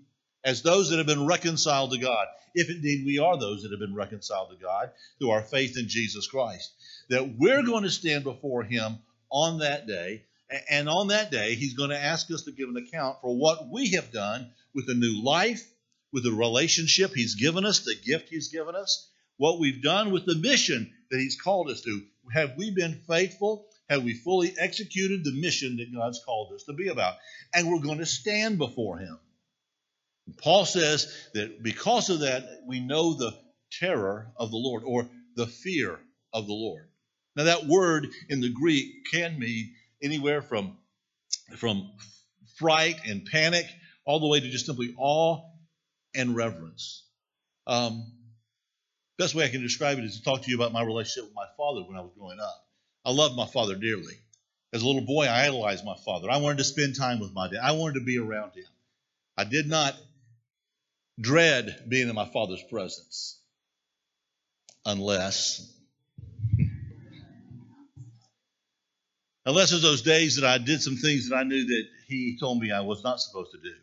as 0.43 0.61
those 0.61 0.89
that 0.89 0.97
have 0.97 1.07
been 1.07 1.25
reconciled 1.25 1.91
to 1.91 1.97
God, 1.97 2.27
if 2.55 2.69
indeed 2.69 3.05
we 3.05 3.19
are 3.19 3.37
those 3.37 3.63
that 3.63 3.71
have 3.71 3.79
been 3.79 3.95
reconciled 3.95 4.49
to 4.51 4.55
God 4.55 4.91
through 5.19 5.31
our 5.31 5.41
faith 5.41 5.77
in 5.77 5.87
Jesus 5.87 6.27
Christ, 6.27 6.71
that 7.09 7.35
we're 7.37 7.63
going 7.63 7.83
to 7.83 7.89
stand 7.89 8.23
before 8.23 8.63
Him 8.63 8.99
on 9.29 9.59
that 9.59 9.87
day. 9.87 10.23
And 10.69 10.87
on 10.87 11.07
that 11.07 11.31
day, 11.31 11.55
He's 11.55 11.73
going 11.73 11.89
to 11.89 11.99
ask 11.99 12.29
us 12.31 12.43
to 12.43 12.51
give 12.51 12.69
an 12.69 12.77
account 12.77 13.17
for 13.21 13.35
what 13.35 13.69
we 13.69 13.91
have 13.91 14.11
done 14.11 14.51
with 14.75 14.85
the 14.87 14.93
new 14.93 15.23
life 15.23 15.63
with 16.13 16.23
the 16.23 16.31
relationship 16.31 17.11
He's 17.13 17.35
given 17.35 17.65
us, 17.65 17.79
the 17.79 17.95
gift 17.95 18.29
He's 18.29 18.49
given 18.49 18.75
us, 18.75 19.09
what 19.37 19.59
we've 19.59 19.81
done 19.81 20.11
with 20.11 20.25
the 20.25 20.35
mission 20.35 20.93
that 21.09 21.19
He's 21.19 21.41
called 21.41 21.69
us 21.69 21.81
to. 21.81 22.03
Have 22.31 22.55
we 22.55 22.71
been 22.71 23.01
faithful? 23.07 23.65
Have 23.89 24.03
we 24.03 24.13
fully 24.13 24.53
executed 24.57 25.23
the 25.23 25.41
mission 25.41 25.77
that 25.77 25.93
God's 25.93 26.23
called 26.23 26.53
us 26.53 26.63
to 26.65 26.73
be 26.73 26.87
about? 26.87 27.15
And 27.53 27.67
we're 27.67 27.81
going 27.81 27.97
to 27.97 28.05
stand 28.05 28.59
before 28.59 28.99
Him. 28.99 29.19
Paul 30.37 30.65
says 30.65 31.11
that 31.33 31.63
because 31.63 32.09
of 32.09 32.21
that, 32.21 32.43
we 32.65 32.79
know 32.79 33.13
the 33.13 33.37
terror 33.71 34.31
of 34.37 34.51
the 34.51 34.57
Lord 34.57 34.83
or 34.85 35.09
the 35.35 35.47
fear 35.47 35.99
of 36.31 36.47
the 36.47 36.53
Lord. 36.53 36.87
Now, 37.35 37.45
that 37.45 37.65
word 37.65 38.07
in 38.29 38.41
the 38.41 38.49
Greek 38.49 39.05
can 39.11 39.39
mean 39.39 39.73
anywhere 40.01 40.41
from, 40.41 40.77
from 41.57 41.91
fright 42.57 42.99
and 43.07 43.25
panic 43.25 43.65
all 44.05 44.19
the 44.19 44.27
way 44.27 44.39
to 44.39 44.49
just 44.49 44.65
simply 44.65 44.93
awe 44.97 45.41
and 46.15 46.35
reverence. 46.35 47.03
Um, 47.65 48.11
best 49.17 49.33
way 49.35 49.45
I 49.45 49.49
can 49.49 49.61
describe 49.61 49.97
it 49.97 50.03
is 50.03 50.17
to 50.17 50.23
talk 50.23 50.43
to 50.43 50.49
you 50.49 50.57
about 50.57 50.73
my 50.73 50.83
relationship 50.83 51.25
with 51.25 51.35
my 51.35 51.47
father 51.57 51.81
when 51.87 51.97
I 51.97 52.01
was 52.01 52.11
growing 52.17 52.39
up. 52.39 52.65
I 53.05 53.11
loved 53.11 53.35
my 53.35 53.47
father 53.47 53.75
dearly. 53.75 54.19
As 54.73 54.81
a 54.81 54.85
little 54.87 55.05
boy, 55.05 55.25
I 55.25 55.45
idolized 55.45 55.85
my 55.85 55.95
father. 56.05 56.29
I 56.29 56.37
wanted 56.37 56.59
to 56.59 56.63
spend 56.63 56.95
time 56.95 57.19
with 57.19 57.33
my 57.33 57.47
dad. 57.47 57.59
I 57.63 57.73
wanted 57.73 57.99
to 57.99 58.05
be 58.05 58.17
around 58.17 58.55
him. 58.55 58.65
I 59.37 59.43
did 59.43 59.67
not 59.67 59.95
dread 61.19 61.85
being 61.87 62.09
in 62.09 62.15
my 62.15 62.25
father's 62.25 62.63
presence 62.69 63.39
unless 64.85 65.71
unless 69.45 69.71
was 69.71 69.81
those 69.81 70.01
days 70.01 70.35
that 70.37 70.45
I 70.45 70.57
did 70.57 70.81
some 70.81 70.95
things 70.95 71.29
that 71.29 71.35
I 71.35 71.43
knew 71.43 71.65
that 71.65 71.85
he 72.07 72.37
told 72.39 72.59
me 72.59 72.71
I 72.71 72.81
was 72.81 73.03
not 73.03 73.19
supposed 73.19 73.51
to 73.51 73.59
do. 73.59 73.75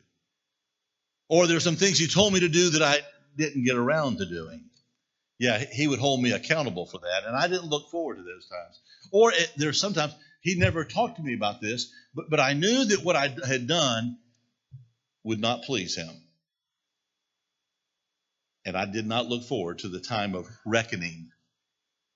Or 1.28 1.46
there's 1.46 1.62
some 1.64 1.76
things 1.76 1.98
he 1.98 2.08
told 2.08 2.32
me 2.32 2.40
to 2.40 2.48
do 2.48 2.70
that 2.70 2.82
I 2.82 2.98
didn't 3.36 3.64
get 3.64 3.76
around 3.76 4.18
to 4.18 4.26
doing. 4.26 4.64
Yeah, 5.38 5.62
he 5.72 5.86
would 5.86 6.00
hold 6.00 6.20
me 6.20 6.32
accountable 6.32 6.86
for 6.86 6.98
that, 6.98 7.24
and 7.26 7.34
I 7.34 7.48
didn't 7.48 7.70
look 7.70 7.88
forward 7.90 8.16
to 8.16 8.22
those 8.22 8.46
times. 8.46 8.80
Or 9.10 9.32
it, 9.32 9.48
there's 9.56 9.80
sometimes 9.80 10.14
he 10.42 10.56
never 10.56 10.84
talked 10.84 11.16
to 11.16 11.22
me 11.22 11.34
about 11.34 11.60
this, 11.62 11.90
but, 12.14 12.28
but 12.28 12.40
I 12.40 12.52
knew 12.52 12.84
that 12.84 13.02
what 13.02 13.16
I 13.16 13.28
had 13.46 13.66
done 13.66 14.18
would 15.24 15.40
not 15.40 15.62
please 15.62 15.96
him. 15.96 16.10
And 18.64 18.76
I 18.76 18.84
did 18.84 19.06
not 19.06 19.26
look 19.26 19.44
forward 19.44 19.80
to 19.80 19.88
the 19.88 20.00
time 20.00 20.34
of 20.34 20.48
reckoning, 20.66 21.30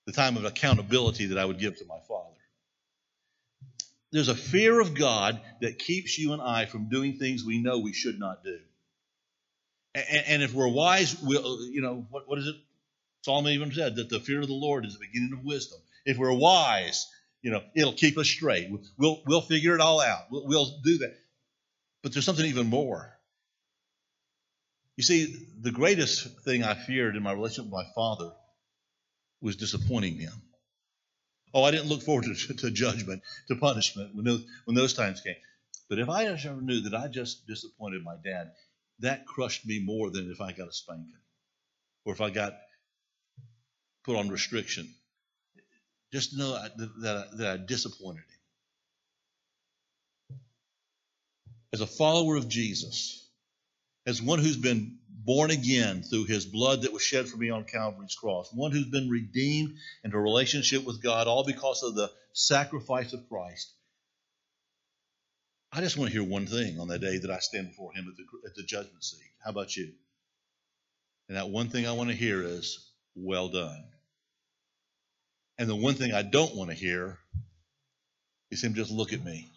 the 0.07 0.13
time 0.13 0.37
of 0.37 0.45
accountability 0.45 1.27
that 1.27 1.39
I 1.39 1.45
would 1.45 1.59
give 1.59 1.79
to 1.79 1.87
my 1.87 1.99
father. 2.07 2.31
There's 4.13 4.29
a 4.29 4.35
fear 4.35 4.79
of 4.81 4.95
God 4.95 5.41
that 5.61 5.79
keeps 5.79 6.19
you 6.19 6.35
and 6.35 6.43
I 6.43 6.67
from 6.67 6.89
doing 6.89 7.15
things 7.17 7.45
we 7.45 7.59
know 7.59 7.79
we 7.79 7.93
should 7.93 8.19
not 8.19 8.45
do. 8.45 8.59
And, 9.95 10.25
and 10.27 10.43
if 10.43 10.55
we're 10.55 10.69
wise, 10.69 11.17
we'll, 11.23 11.65
you 11.67 11.81
know, 11.81 12.07
what, 12.11 12.29
what 12.29 12.39
is 12.39 12.47
it? 12.47 12.57
Solomon 13.23 13.53
even 13.53 13.73
said 13.73 13.97
that 13.97 14.11
the 14.11 14.21
fear 14.21 14.41
of 14.41 14.47
the 14.47 14.53
Lord 14.53 14.85
is 14.85 14.93
the 14.93 15.07
beginning 15.07 15.33
of 15.33 15.45
wisdom. 15.45 15.79
If 16.05 16.19
we're 16.19 16.33
wise, 16.33 17.11
you 17.43 17.51
know, 17.51 17.63
it'll 17.75 17.95
keep 17.95 18.19
us 18.19 18.29
straight. 18.29 18.71
We'll, 18.99 19.23
we'll 19.27 19.41
figure 19.41 19.75
it 19.75 19.81
all 19.81 20.01
out. 20.01 20.31
We'll, 20.31 20.47
we'll 20.47 20.81
do 20.85 20.99
that. 20.99 21.17
But 22.03 22.13
there's 22.13 22.25
something 22.25 22.47
even 22.47 22.69
more. 22.69 23.14
You 24.97 25.03
see, 25.03 25.49
the 25.61 25.73
greatest 25.73 26.41
thing 26.45 26.63
I 26.63 26.75
feared 26.75 27.17
in 27.17 27.23
my 27.23 27.33
relationship 27.33 27.65
with 27.65 27.73
my 27.73 27.93
father 27.95 28.33
was 29.41 29.57
disappointing 29.57 30.19
him. 30.19 30.33
Oh, 31.53 31.65
I 31.65 31.71
didn't 31.71 31.89
look 31.89 32.03
forward 32.03 32.25
to, 32.25 32.55
to 32.55 32.71
judgment, 32.71 33.23
to 33.49 33.57
punishment 33.57 34.15
when 34.15 34.25
those, 34.25 34.45
when 34.65 34.75
those 34.75 34.95
times 34.95 35.21
came. 35.21 35.37
But 35.89 35.99
if 35.99 36.09
I 36.09 36.27
ever 36.27 36.61
knew 36.61 36.81
that 36.83 36.95
I 36.95 37.09
just 37.09 37.47
disappointed 37.47 38.03
my 38.03 38.17
dad, 38.25 38.53
that 39.01 39.27
crushed 39.27 39.67
me 39.67 39.81
more 39.85 40.11
than 40.11 40.31
if 40.31 40.41
I 40.41 40.53
got 40.53 40.69
a 40.69 40.73
spanking 40.73 41.13
or 42.05 42.13
if 42.13 42.21
I 42.21 42.31
got 42.31 42.55
put 44.05 44.17
on 44.17 44.29
restriction. 44.29 44.93
Just 46.13 46.31
to 46.31 46.39
know 46.39 46.53
that, 46.53 46.77
that, 47.03 47.39
that 47.39 47.47
I 47.49 47.57
disappointed 47.57 48.23
him. 50.31 50.39
As 51.73 51.81
a 51.81 51.87
follower 51.87 52.37
of 52.37 52.49
Jesus, 52.49 53.24
as 54.07 54.21
one 54.21 54.39
who's 54.39 54.57
been 54.57 54.99
born 55.09 55.51
again 55.51 56.03
through 56.03 56.25
his 56.25 56.45
blood 56.45 56.83
that 56.83 56.93
was 56.93 57.03
shed 57.03 57.29
for 57.29 57.37
me 57.37 57.51
on 57.51 57.65
Calvary's 57.65 58.15
cross, 58.15 58.53
one 58.53 58.73
who's 58.73 58.91
been 58.91 59.09
redeemed 59.09 59.75
into 60.03 60.17
a 60.17 60.21
relationship 60.21 60.85
with 60.85 61.03
God, 61.03 61.27
all 61.27 61.45
because 61.45 61.83
of 61.83 61.95
the 61.95 62.11
sacrifice 62.33 63.13
of 63.13 63.29
Christ, 63.29 63.73
I 65.73 65.81
just 65.81 65.97
want 65.97 66.13
to 66.13 66.19
hear 66.19 66.29
one 66.29 66.47
thing 66.47 66.79
on 66.79 66.89
that 66.89 67.01
day 67.01 67.19
that 67.19 67.31
I 67.31 67.39
stand 67.39 67.69
before 67.69 67.93
Him 67.93 68.07
at 68.09 68.17
the, 68.17 68.49
at 68.49 68.55
the 68.55 68.63
judgment 68.63 69.03
seat. 69.03 69.33
How 69.43 69.51
about 69.51 69.77
you? 69.77 69.93
And 71.29 71.37
that 71.37 71.49
one 71.49 71.69
thing 71.69 71.87
I 71.87 71.93
want 71.93 72.11
to 72.11 72.17
hear 72.17 72.43
is, 72.43 72.91
well 73.17 73.49
done. 73.49 73.85
And 75.59 75.69
the 75.69 75.77
one 75.77 75.95
thing 75.95 76.13
I 76.13 76.23
don't 76.23 76.55
want 76.55 76.71
to 76.71 76.77
hear 76.77 77.19
is 78.51 78.63
Him 78.63 78.75
just 78.75 78.91
look 78.91 79.13
at 79.13 79.25
me. 79.25 79.49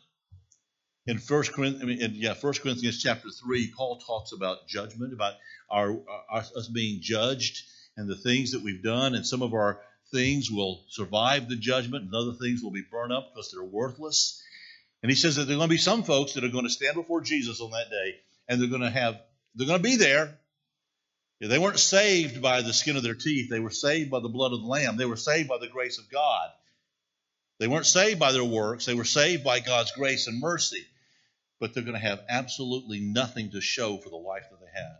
In 1.07 1.19
First 1.19 1.53
Corinthians, 1.53 2.01
in, 2.01 2.15
yeah, 2.15 2.33
First 2.33 2.61
Corinthians 2.61 3.01
chapter 3.01 3.29
three, 3.29 3.71
Paul 3.75 3.97
talks 4.05 4.33
about 4.33 4.67
judgment, 4.67 5.13
about 5.13 5.35
our, 5.69 5.97
our 6.29 6.43
us 6.55 6.67
being 6.67 6.99
judged, 7.01 7.63
and 7.95 8.09
the 8.09 8.15
things 8.15 8.51
that 8.51 8.61
we've 8.61 8.83
done, 8.83 9.15
and 9.15 9.25
some 9.25 9.41
of 9.41 9.53
our 9.53 9.79
things 10.11 10.51
will 10.51 10.83
survive 10.89 11.47
the 11.47 11.55
judgment, 11.55 12.03
and 12.03 12.13
other 12.13 12.33
things 12.33 12.61
will 12.61 12.71
be 12.71 12.83
burned 12.91 13.13
up 13.13 13.29
because 13.33 13.51
they're 13.51 13.63
worthless. 13.63 14.43
And 15.01 15.09
he 15.09 15.15
says 15.15 15.37
that 15.37 15.45
there 15.45 15.55
are 15.55 15.59
going 15.59 15.69
to 15.69 15.73
be 15.73 15.77
some 15.77 16.03
folks 16.03 16.33
that 16.33 16.43
are 16.43 16.49
going 16.49 16.65
to 16.65 16.69
stand 16.69 16.95
before 16.95 17.21
Jesus 17.21 17.61
on 17.61 17.71
that 17.71 17.89
day, 17.89 18.15
and 18.49 18.59
they're 18.59 18.67
going 18.67 18.81
to 18.81 18.89
have, 18.89 19.17
they're 19.55 19.67
going 19.67 19.79
to 19.79 19.89
be 19.89 19.95
there. 19.95 20.37
They 21.39 21.59
weren't 21.59 21.79
saved 21.79 22.41
by 22.41 22.63
the 22.63 22.73
skin 22.73 22.97
of 22.97 23.03
their 23.03 23.13
teeth. 23.13 23.49
They 23.49 23.59
were 23.59 23.69
saved 23.69 24.11
by 24.11 24.19
the 24.19 24.27
blood 24.27 24.51
of 24.51 24.61
the 24.61 24.67
Lamb. 24.67 24.97
They 24.97 25.05
were 25.05 25.15
saved 25.15 25.47
by 25.47 25.59
the 25.59 25.67
grace 25.67 25.99
of 25.99 26.09
God. 26.09 26.49
They 27.59 27.67
weren't 27.67 27.85
saved 27.85 28.19
by 28.19 28.33
their 28.33 28.43
works. 28.43 28.85
They 28.85 28.95
were 28.95 29.05
saved 29.05 29.45
by 29.45 29.61
God's 29.61 29.91
grace 29.91 30.27
and 30.27 30.41
mercy. 30.41 30.85
But 31.59 31.73
they're 31.73 31.83
going 31.83 31.95
to 31.95 31.99
have 31.99 32.21
absolutely 32.29 32.99
nothing 32.99 33.51
to 33.51 33.61
show 33.61 33.97
for 33.97 34.09
the 34.09 34.15
life 34.15 34.45
that 34.51 34.59
they 34.59 34.79
had. 34.79 34.97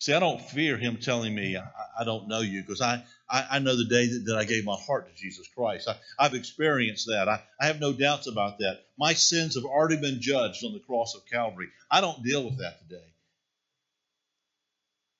See, 0.00 0.12
I 0.12 0.20
don't 0.20 0.40
fear 0.40 0.76
him 0.76 0.98
telling 0.98 1.34
me 1.34 1.56
I, 1.56 1.68
I 2.00 2.04
don't 2.04 2.28
know 2.28 2.40
you 2.40 2.62
because 2.62 2.80
I, 2.80 3.04
I, 3.28 3.46
I, 3.52 3.58
know 3.58 3.76
the 3.76 3.86
day 3.86 4.06
that, 4.06 4.24
that, 4.26 4.36
I 4.36 4.44
gave 4.44 4.64
my 4.64 4.76
heart 4.76 5.08
to 5.08 5.14
Jesus 5.20 5.48
Christ. 5.48 5.88
I, 6.18 6.22
have 6.22 6.34
experienced 6.34 7.06
that. 7.08 7.28
I, 7.28 7.42
I 7.60 7.66
have 7.66 7.80
no 7.80 7.92
doubts 7.92 8.28
about 8.28 8.58
that. 8.58 8.78
My 8.96 9.14
sins 9.14 9.56
have 9.56 9.64
already 9.64 9.96
been 9.96 10.20
judged 10.20 10.64
on 10.64 10.72
the 10.72 10.78
cross 10.78 11.16
of 11.16 11.26
Calvary. 11.26 11.68
I 11.90 12.00
don't 12.00 12.22
deal 12.22 12.44
with 12.44 12.58
that 12.58 12.78
today. 12.80 13.08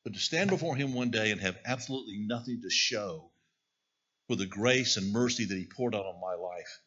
But 0.04 0.14
to 0.14 0.20
stand 0.20 0.48
before 0.48 0.76
him 0.76 0.94
one 0.94 1.10
day 1.10 1.32
and 1.32 1.40
have 1.40 1.58
absolutely 1.66 2.18
nothing 2.18 2.62
to 2.62 2.70
show 2.70 3.30
for 4.28 4.36
the 4.36 4.46
grace 4.46 4.96
and 4.96 5.12
mercy 5.12 5.44
that 5.44 5.58
he 5.58 5.64
poured 5.64 5.94
out 5.94 6.06
on 6.06 6.20
my 6.20 6.34
life, 6.34 6.80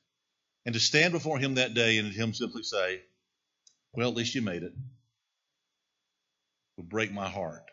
and 0.65 0.74
to 0.74 0.80
stand 0.80 1.13
before 1.13 1.39
him 1.39 1.56
that 1.56 1.74
day 1.74 1.98
and 1.98 2.13
him 2.13 2.34
simply 2.34 2.63
say, 2.63 3.01
Well, 3.94 4.10
at 4.10 4.15
least 4.15 4.36
you 4.36 4.41
made 4.41 4.63
it, 4.63 4.74
would 6.77 6.89
break 6.89 7.12
my 7.12 7.30
heart. 7.30 7.63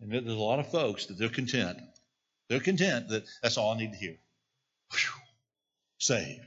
And 0.00 0.12
there's 0.12 0.24
a 0.24 0.34
lot 0.34 0.60
of 0.60 0.70
folks 0.70 1.06
that 1.06 1.18
they're 1.18 1.28
content. 1.28 1.78
They're 2.48 2.60
content 2.60 3.08
that 3.10 3.24
that's 3.42 3.58
all 3.58 3.72
I 3.72 3.78
need 3.78 3.92
to 3.92 3.98
hear. 3.98 4.16
Whew, 4.92 5.22
saved. 5.98 6.40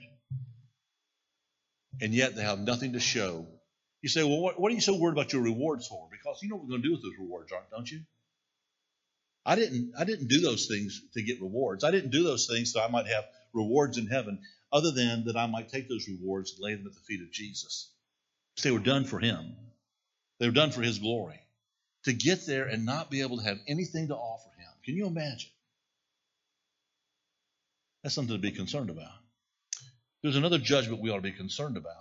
And 2.02 2.14
yet 2.14 2.36
they 2.36 2.42
have 2.42 2.60
nothing 2.60 2.94
to 2.94 3.00
show. 3.00 3.48
You 4.02 4.10
say, 4.10 4.24
well, 4.24 4.40
what, 4.40 4.60
what 4.60 4.72
are 4.72 4.76
you 4.76 4.82
so 4.82 4.98
worried 4.98 5.14
about 5.14 5.32
your 5.32 5.44
rewards 5.44 5.88
for? 5.88 6.10
Because 6.12 6.40
you 6.42 6.50
know 6.50 6.56
what 6.56 6.66
we're 6.66 6.72
going 6.72 6.82
to 6.82 6.88
do 6.88 6.94
with 6.94 7.04
those 7.04 7.18
rewards, 7.20 7.52
aren't 7.52 7.70
don't 7.70 7.90
you? 7.90 8.02
I 9.46 9.56
didn't 9.56 9.94
I 9.98 10.06
didn't 10.06 10.28
do 10.28 10.40
those 10.40 10.68
things 10.68 11.02
to 11.14 11.22
get 11.22 11.42
rewards. 11.42 11.84
I 11.84 11.92
didn't 11.92 12.12
do 12.12 12.24
those 12.24 12.48
things 12.48 12.72
so 12.72 12.82
I 12.82 12.88
might 12.88 13.08
have 13.08 13.26
rewards 13.54 13.98
in 13.98 14.08
heaven, 14.08 14.40
other 14.72 14.92
than 14.92 15.26
that 15.26 15.38
I 15.38 15.46
might 15.48 15.70
take 15.70 15.88
those 15.88 16.08
rewards 16.08 16.54
and 16.54 16.64
lay 16.64 16.76
them 16.76 16.88
at 16.88 16.94
the 16.94 17.00
feet 17.00 17.22
of 17.22 17.32
Jesus. 17.32 17.90
They 18.62 18.72
were 18.72 18.80
done 18.80 19.06
for 19.06 19.20
him. 19.20 19.56
They 20.40 20.48
were 20.48 20.54
done 20.54 20.72
for 20.72 20.82
his 20.82 21.00
glory 21.00 21.40
to 22.04 22.14
get 22.14 22.46
there 22.46 22.66
and 22.66 22.86
not 22.86 23.10
be 23.10 23.22
able 23.22 23.38
to 23.38 23.44
have 23.44 23.60
anything 23.68 24.10
to 24.10 24.16
offer 24.16 24.50
him. 24.58 24.70
Can 24.84 24.96
you 24.96 25.08
imagine? 25.08 25.50
That's 28.04 28.16
something 28.16 28.36
to 28.36 28.42
be 28.42 28.52
concerned 28.52 28.90
about. 28.90 29.12
There's 30.22 30.36
another 30.36 30.58
judgment 30.58 31.02
we 31.02 31.10
ought 31.10 31.18
to 31.18 31.22
be 31.22 31.32
concerned 31.32 31.78
about. 31.78 31.96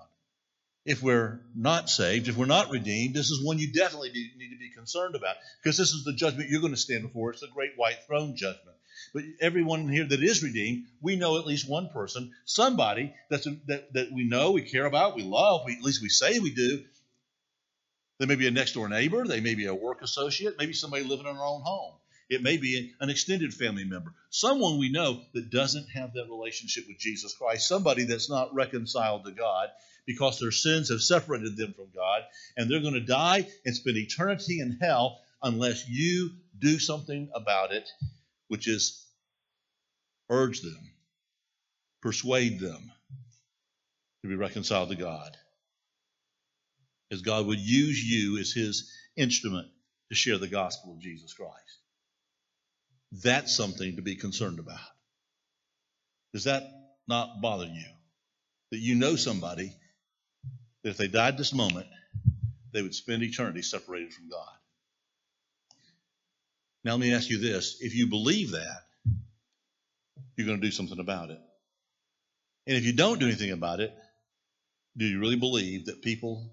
If 0.85 1.01
we're 1.01 1.41
not 1.55 1.89
saved, 1.89 2.27
if 2.27 2.37
we're 2.37 2.47
not 2.47 2.71
redeemed, 2.71 3.15
this 3.15 3.31
is 3.31 3.45
one 3.45 3.61
you 3.61 3.73
definitely 3.73 4.11
be, 4.11 4.31
need 4.37 4.51
to 4.51 4.59
be 4.59 4.71
concerned 4.71 5.15
about 5.15 5.37
because 5.63 5.77
this 5.77 5.93
is 5.93 6.03
the 6.03 6.13
judgment 6.13 6.51
you're 6.51 6.61
going 6.61 6.73
to 6.73 6.81
stand 6.81 7.03
before. 7.05 7.31
It's 7.31 7.41
the 7.41 7.47
great 7.47 7.73
white 7.77 7.99
throne 8.07 8.35
judgment. 8.35 8.77
But 9.15 9.25
everyone 9.41 9.89
here 9.89 10.07
that 10.07 10.23
is 10.23 10.43
redeemed, 10.43 10.87
we 11.03 11.17
know 11.17 11.39
at 11.39 11.47
least 11.47 11.69
one 11.69 11.91
person, 11.91 12.33
somebody 12.47 13.15
that's 13.29 13.47
that, 13.67 13.93
that 13.93 14.13
we 14.13 14.25
know, 14.25 14.53
we 14.53 14.63
care 14.63 14.87
about, 14.87 15.17
we 15.17 15.23
love, 15.23 15.63
we, 15.67 15.77
at 15.77 15.83
least 15.83 16.03
we 16.03 16.09
say 16.09 16.39
we 16.39 16.55
do, 16.55 16.83
they 18.19 18.27
may 18.27 18.37
be 18.37 18.47
a 18.47 18.53
next 18.53 18.73
door 18.73 18.89
neighbor, 18.89 19.27
they 19.27 19.41
may 19.41 19.55
be 19.55 19.67
a 19.67 19.75
work 19.75 20.01
associate, 20.01 20.55
maybe 20.59 20.73
somebody 20.73 21.05
living 21.05 21.27
in 21.27 21.37
our 21.37 21.45
own 21.45 21.63
home. 21.63 21.95
It 22.31 22.43
may 22.43 22.57
be 22.57 22.95
an 23.01 23.11
extended 23.11 23.53
family 23.53 23.85
member, 23.85 24.15
someone 24.31 24.79
we 24.79 24.91
know 24.91 25.21
that 25.35 25.51
doesn't 25.51 25.89
have 25.89 26.15
that 26.15 26.31
relationship 26.31 26.85
with 26.89 26.99
Jesus 26.99 27.35
Christ, 27.37 27.69
somebody 27.69 28.05
that's 28.05 28.31
not 28.31 28.55
reconciled 28.55 29.25
to 29.25 29.33
God 29.33 29.69
because 30.07 30.39
their 30.39 30.53
sins 30.53 30.89
have 30.89 31.03
separated 31.03 31.57
them 31.57 31.75
from 31.75 31.89
God, 31.95 32.23
and 32.57 32.71
they're 32.71 32.81
going 32.81 32.95
to 32.95 33.01
die 33.01 33.47
and 33.67 33.75
spend 33.75 33.97
eternity 33.97 34.61
in 34.61 34.79
hell 34.81 35.21
unless 35.43 35.87
you 35.89 36.31
do 36.59 36.79
something 36.79 37.29
about 37.35 37.73
it, 37.73 37.89
which 38.49 38.69
is 38.69 39.02
urge 40.33 40.63
them, 40.63 40.91
persuade 42.01 42.59
them 42.59 42.91
to 44.23 44.29
be 44.29 44.35
reconciled 44.35 44.89
to 44.89 44.97
God 44.97 45.37
as 47.13 47.21
God 47.21 47.47
would 47.47 47.61
use 47.61 48.03
you 48.03 48.39
as 48.39 48.53
his 48.53 48.91
instrument 49.17 49.69
to 50.09 50.15
share 50.15 50.39
the 50.39 50.49
gospel 50.49 50.93
of 50.95 51.01
Jesus 51.01 51.35
Christ. 51.35 51.53
That's 53.23 53.55
something 53.55 53.97
to 53.97 54.03
be 54.03 54.17
concerned 54.17 54.59
about. 54.59 54.79
Does 56.33 56.45
that 56.45 56.63
not 57.07 57.43
bother 57.43 57.67
you? 57.67 57.85
That 58.71 58.79
you 58.79 58.95
know 58.95 59.17
somebody 59.17 59.75
that 60.83 60.91
if 60.91 60.97
they 60.97 61.09
died 61.09 61.37
this 61.37 61.53
moment, 61.53 61.87
they 62.73 62.81
would 62.81 62.95
spend 62.95 63.23
eternity 63.23 63.61
separated 63.61 64.15
from 64.15 64.31
God. 64.31 64.49
Now, 66.85 66.93
let 66.93 67.01
me 67.01 67.15
ask 67.15 67.29
you 67.29 67.39
this 67.39 67.77
if 67.81 67.95
you 67.95 68.07
believe 68.07 68.53
that, 68.53 68.81
you're 70.43 70.49
going 70.49 70.61
to 70.61 70.67
do 70.67 70.73
something 70.73 70.99
about 70.99 71.31
it. 71.31 71.39
And 72.67 72.77
if 72.77 72.85
you 72.85 72.93
don't 72.93 73.19
do 73.19 73.27
anything 73.27 73.51
about 73.51 73.81
it, 73.81 73.93
do 74.97 75.05
you 75.05 75.19
really 75.21 75.37
believe 75.37 75.87
that 75.87 76.03
people 76.03 76.53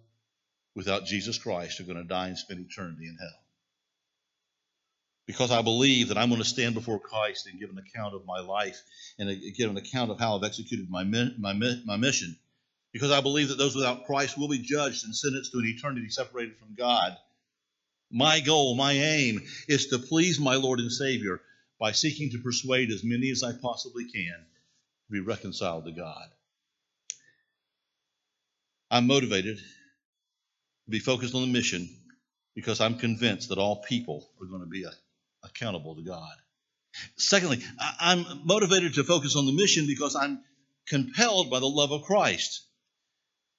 without 0.79 1.05
Jesus 1.05 1.37
Christ 1.37 1.79
are 1.79 1.83
going 1.83 1.97
to 1.97 2.03
die 2.03 2.27
and 2.27 2.37
spend 2.37 2.65
eternity 2.65 3.05
in 3.05 3.17
hell. 3.19 3.39
Because 5.27 5.51
I 5.51 5.61
believe 5.61 6.07
that 6.07 6.17
I'm 6.17 6.29
going 6.29 6.41
to 6.41 6.47
stand 6.47 6.73
before 6.73 6.99
Christ 6.99 7.47
and 7.47 7.59
give 7.59 7.69
an 7.69 7.77
account 7.77 8.15
of 8.15 8.25
my 8.25 8.39
life 8.39 8.81
and 9.19 9.29
give 9.55 9.69
an 9.69 9.75
account 9.75 10.09
of 10.09 10.19
how 10.19 10.37
I've 10.37 10.43
executed 10.45 10.89
my, 10.89 11.03
my, 11.03 11.53
my 11.85 11.97
mission. 11.97 12.35
Because 12.93 13.11
I 13.11 13.19
believe 13.21 13.49
that 13.49 13.57
those 13.57 13.75
without 13.75 14.05
Christ 14.05 14.37
will 14.37 14.47
be 14.47 14.59
judged 14.59 15.03
and 15.03 15.15
sentenced 15.15 15.51
to 15.51 15.59
an 15.59 15.65
eternity 15.65 16.09
separated 16.09 16.57
from 16.57 16.75
God. 16.75 17.15
My 18.09 18.39
goal, 18.39 18.73
my 18.73 18.93
aim, 18.93 19.43
is 19.67 19.87
to 19.87 19.99
please 19.99 20.39
my 20.39 20.55
Lord 20.55 20.79
and 20.79 20.91
Savior 20.91 21.41
by 21.79 21.91
seeking 21.93 22.31
to 22.31 22.39
persuade 22.39 22.91
as 22.91 23.03
many 23.03 23.31
as 23.31 23.43
I 23.43 23.53
possibly 23.53 24.05
can 24.05 24.35
to 25.07 25.11
be 25.11 25.19
reconciled 25.21 25.85
to 25.85 25.91
God. 25.91 26.27
I'm 28.91 29.07
motivated 29.07 29.57
to 29.57 30.91
be 30.91 30.99
focused 30.99 31.35
on 31.35 31.41
the 31.41 31.47
mission 31.47 31.89
because 32.55 32.81
I'm 32.81 32.97
convinced 32.97 33.49
that 33.49 33.57
all 33.57 33.83
people 33.87 34.27
are 34.41 34.47
going 34.47 34.61
to 34.61 34.67
be 34.67 34.85
accountable 35.43 35.95
to 35.95 36.01
God. 36.01 36.33
Secondly, 37.17 37.63
I'm 37.99 38.25
motivated 38.45 38.95
to 38.95 39.03
focus 39.03 39.35
on 39.35 39.45
the 39.45 39.51
mission 39.53 39.85
because 39.87 40.15
I'm 40.15 40.43
compelled 40.87 41.49
by 41.49 41.59
the 41.59 41.69
love 41.69 41.91
of 41.91 42.01
Christ. 42.03 42.65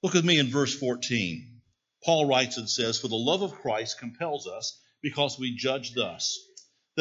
Look 0.03 0.13
with 0.13 0.25
me 0.25 0.37
in 0.37 0.47
verse 0.47 0.77
14. 0.77 1.61
Paul 2.03 2.25
writes 2.25 2.57
and 2.57 2.69
says, 2.69 2.99
For 2.99 3.07
the 3.07 3.15
love 3.15 3.41
of 3.41 3.53
Christ 3.53 3.99
compels 3.99 4.47
us 4.47 4.79
because 5.01 5.39
we 5.39 5.55
judge 5.55 5.93
thus, 5.93 6.39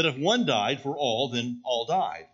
that 0.00 0.08
if 0.08 0.18
one 0.18 0.46
died 0.46 0.80
for 0.80 0.96
all, 0.96 1.28
then 1.28 1.60
all 1.62 1.84
died. 1.84 2.26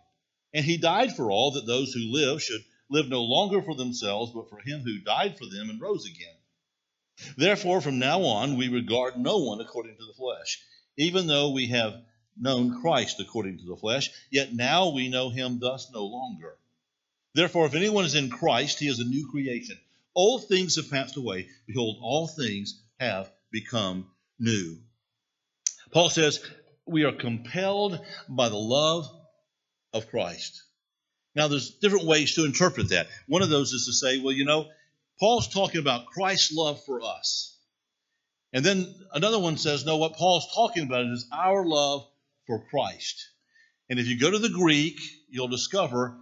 And 0.53 0.63
he 0.63 0.77
died 0.77 1.15
for 1.15 1.29
all, 1.29 1.51
that 1.51 1.67
those 1.67 1.91
who 1.91 2.13
live 2.13 2.41
should 2.41 2.61
live 2.89 3.09
no 3.09 3.23
longer 3.23 3.61
for 3.61 3.75
themselves, 3.75 4.31
but 4.33 4.49
for 4.49 4.59
him 4.59 4.81
who 4.81 4.99
died 4.99 5.37
for 5.37 5.45
them 5.45 5.69
and 5.69 5.81
rose 5.81 6.05
again. 6.05 7.33
Therefore, 7.35 7.81
from 7.81 7.99
now 7.99 8.21
on, 8.21 8.57
we 8.57 8.69
regard 8.69 9.17
no 9.17 9.39
one 9.39 9.59
according 9.59 9.97
to 9.97 10.05
the 10.05 10.13
flesh. 10.13 10.61
Even 10.95 11.27
though 11.27 11.51
we 11.51 11.67
have 11.67 12.01
known 12.39 12.79
Christ 12.81 13.19
according 13.19 13.57
to 13.57 13.65
the 13.65 13.75
flesh, 13.75 14.09
yet 14.31 14.53
now 14.53 14.89
we 14.89 15.09
know 15.09 15.29
him 15.29 15.59
thus 15.59 15.91
no 15.91 16.05
longer. 16.05 16.55
Therefore, 17.33 17.65
if 17.65 17.75
anyone 17.75 18.05
is 18.05 18.15
in 18.15 18.29
Christ, 18.29 18.79
he 18.79 18.87
is 18.87 18.99
a 18.99 19.03
new 19.03 19.29
creation. 19.29 19.77
Old 20.15 20.47
things 20.47 20.77
have 20.77 20.89
passed 20.89 21.17
away. 21.17 21.49
Behold, 21.67 21.97
all 22.01 22.27
things 22.27 22.81
have 22.99 23.29
become 23.51 24.07
new. 24.39 24.77
Paul 25.91 26.09
says, 26.09 26.43
we 26.87 27.03
are 27.03 27.11
compelled 27.11 27.99
by 28.29 28.49
the 28.49 28.57
love 28.57 29.09
of 29.93 30.09
Christ. 30.09 30.63
Now, 31.35 31.47
there's 31.47 31.71
different 31.71 32.05
ways 32.05 32.35
to 32.35 32.45
interpret 32.45 32.89
that. 32.89 33.07
One 33.27 33.43
of 33.43 33.49
those 33.49 33.71
is 33.71 33.85
to 33.85 33.93
say, 33.93 34.19
well, 34.19 34.33
you 34.33 34.45
know, 34.45 34.67
Paul's 35.19 35.47
talking 35.47 35.79
about 35.79 36.07
Christ's 36.07 36.53
love 36.53 36.83
for 36.85 37.01
us. 37.01 37.57
And 38.53 38.63
then 38.63 38.93
another 39.13 39.39
one 39.39 39.57
says, 39.57 39.85
no, 39.85 39.97
what 39.97 40.13
Paul's 40.13 40.47
talking 40.55 40.83
about 40.83 41.05
is 41.05 41.27
our 41.31 41.65
love 41.65 42.07
for 42.47 42.63
Christ. 42.69 43.29
And 43.89 43.99
if 43.99 44.07
you 44.07 44.19
go 44.19 44.31
to 44.31 44.39
the 44.39 44.49
Greek, 44.49 44.99
you'll 45.29 45.47
discover 45.47 46.15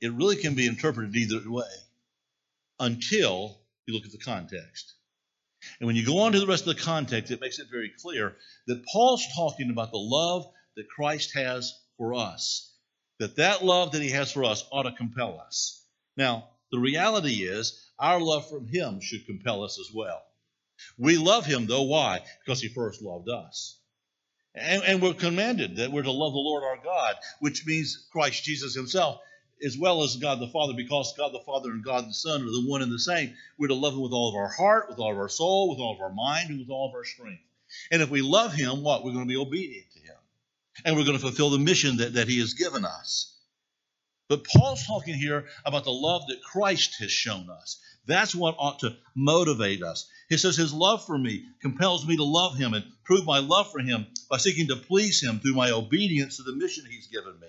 it 0.00 0.12
really 0.12 0.36
can 0.36 0.54
be 0.54 0.66
interpreted 0.66 1.16
either 1.16 1.40
way 1.50 1.64
until 2.78 3.58
you 3.86 3.94
look 3.94 4.04
at 4.04 4.12
the 4.12 4.18
context. 4.18 4.94
And 5.80 5.86
when 5.86 5.96
you 5.96 6.04
go 6.04 6.18
on 6.20 6.32
to 6.32 6.40
the 6.40 6.46
rest 6.46 6.66
of 6.66 6.76
the 6.76 6.82
context, 6.82 7.30
it 7.30 7.40
makes 7.40 7.58
it 7.58 7.68
very 7.70 7.92
clear 8.00 8.36
that 8.66 8.84
Paul's 8.92 9.24
talking 9.34 9.70
about 9.70 9.90
the 9.90 9.98
love 9.98 10.46
that 10.76 10.88
Christ 10.88 11.34
has 11.34 11.78
for 11.96 12.14
us. 12.14 12.72
That 13.18 13.36
that 13.36 13.64
love 13.64 13.92
that 13.92 14.02
he 14.02 14.10
has 14.10 14.32
for 14.32 14.44
us 14.44 14.64
ought 14.70 14.82
to 14.82 14.92
compel 14.92 15.40
us. 15.40 15.82
Now, 16.16 16.48
the 16.70 16.78
reality 16.78 17.44
is 17.44 17.80
our 17.98 18.20
love 18.20 18.48
from 18.48 18.66
Him 18.66 19.00
should 19.00 19.26
compel 19.26 19.62
us 19.62 19.78
as 19.78 19.94
well. 19.94 20.22
We 20.98 21.16
love 21.16 21.46
Him, 21.46 21.66
though. 21.66 21.82
Why? 21.82 22.20
Because 22.44 22.60
He 22.60 22.68
first 22.68 23.02
loved 23.02 23.28
us. 23.28 23.78
And, 24.54 24.82
and, 24.84 25.02
we're 25.02 25.14
commanded 25.14 25.76
that 25.76 25.92
we're 25.92 26.02
to 26.02 26.10
love 26.10 26.32
the 26.32 26.38
Lord 26.38 26.64
our 26.64 26.82
God, 26.82 27.16
which 27.40 27.66
means 27.66 28.06
Christ 28.10 28.42
Jesus 28.42 28.74
Himself, 28.74 29.20
as 29.64 29.76
well 29.78 30.02
as 30.02 30.16
God 30.16 30.40
the 30.40 30.48
Father, 30.48 30.74
because 30.74 31.14
God 31.16 31.32
the 31.32 31.40
Father 31.40 31.70
and 31.70 31.84
God 31.84 32.08
the 32.08 32.14
Son 32.14 32.42
are 32.42 32.44
the 32.44 32.66
one 32.66 32.82
and 32.82 32.92
the 32.92 32.98
same. 32.98 33.34
We're 33.58 33.68
to 33.68 33.74
love 33.74 33.94
Him 33.94 34.02
with 34.02 34.12
all 34.12 34.28
of 34.28 34.34
our 34.34 34.48
heart, 34.48 34.88
with 34.88 34.98
all 34.98 35.12
of 35.12 35.18
our 35.18 35.28
soul, 35.28 35.70
with 35.70 35.78
all 35.78 35.94
of 35.94 36.00
our 36.00 36.12
mind, 36.12 36.50
and 36.50 36.58
with 36.58 36.70
all 36.70 36.88
of 36.88 36.94
our 36.94 37.04
strength. 37.04 37.42
And 37.90 38.02
if 38.02 38.10
we 38.10 38.22
love 38.22 38.52
Him, 38.52 38.82
what? 38.82 39.04
We're 39.04 39.12
going 39.12 39.26
to 39.26 39.32
be 39.32 39.40
obedient 39.40 39.90
to 39.92 40.00
Him. 40.00 40.16
And 40.84 40.96
we're 40.96 41.04
going 41.04 41.16
to 41.16 41.22
fulfill 41.22 41.50
the 41.50 41.58
mission 41.58 41.98
that, 41.98 42.14
that 42.14 42.28
He 42.28 42.40
has 42.40 42.54
given 42.54 42.84
us. 42.84 43.32
But 44.28 44.44
Paul's 44.44 44.86
talking 44.86 45.14
here 45.14 45.46
about 45.64 45.84
the 45.84 45.92
love 45.92 46.22
that 46.28 46.42
Christ 46.42 46.96
has 46.98 47.12
shown 47.12 47.48
us. 47.48 47.80
That's 48.06 48.34
what 48.34 48.56
ought 48.58 48.80
to 48.80 48.96
motivate 49.14 49.82
us. 49.82 50.08
He 50.28 50.36
says 50.36 50.56
his 50.56 50.72
love 50.72 51.04
for 51.04 51.16
me 51.16 51.44
compels 51.60 52.06
me 52.06 52.16
to 52.16 52.24
love 52.24 52.56
him 52.56 52.74
and 52.74 52.84
prove 53.04 53.24
my 53.24 53.38
love 53.38 53.70
for 53.70 53.80
him 53.80 54.06
by 54.28 54.38
seeking 54.38 54.68
to 54.68 54.76
please 54.76 55.22
him 55.22 55.40
through 55.40 55.54
my 55.54 55.70
obedience 55.70 56.36
to 56.36 56.42
the 56.42 56.54
mission 56.54 56.84
he's 56.88 57.06
given 57.06 57.38
me. 57.40 57.48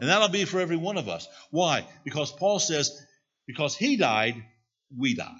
And 0.00 0.08
that'll 0.08 0.28
be 0.28 0.44
for 0.44 0.60
every 0.60 0.76
one 0.76 0.96
of 0.96 1.08
us. 1.08 1.26
Why? 1.50 1.86
Because 2.04 2.32
Paul 2.32 2.58
says, 2.58 2.90
because 3.46 3.76
he 3.76 3.96
died, 3.96 4.36
we 4.96 5.14
die. 5.14 5.32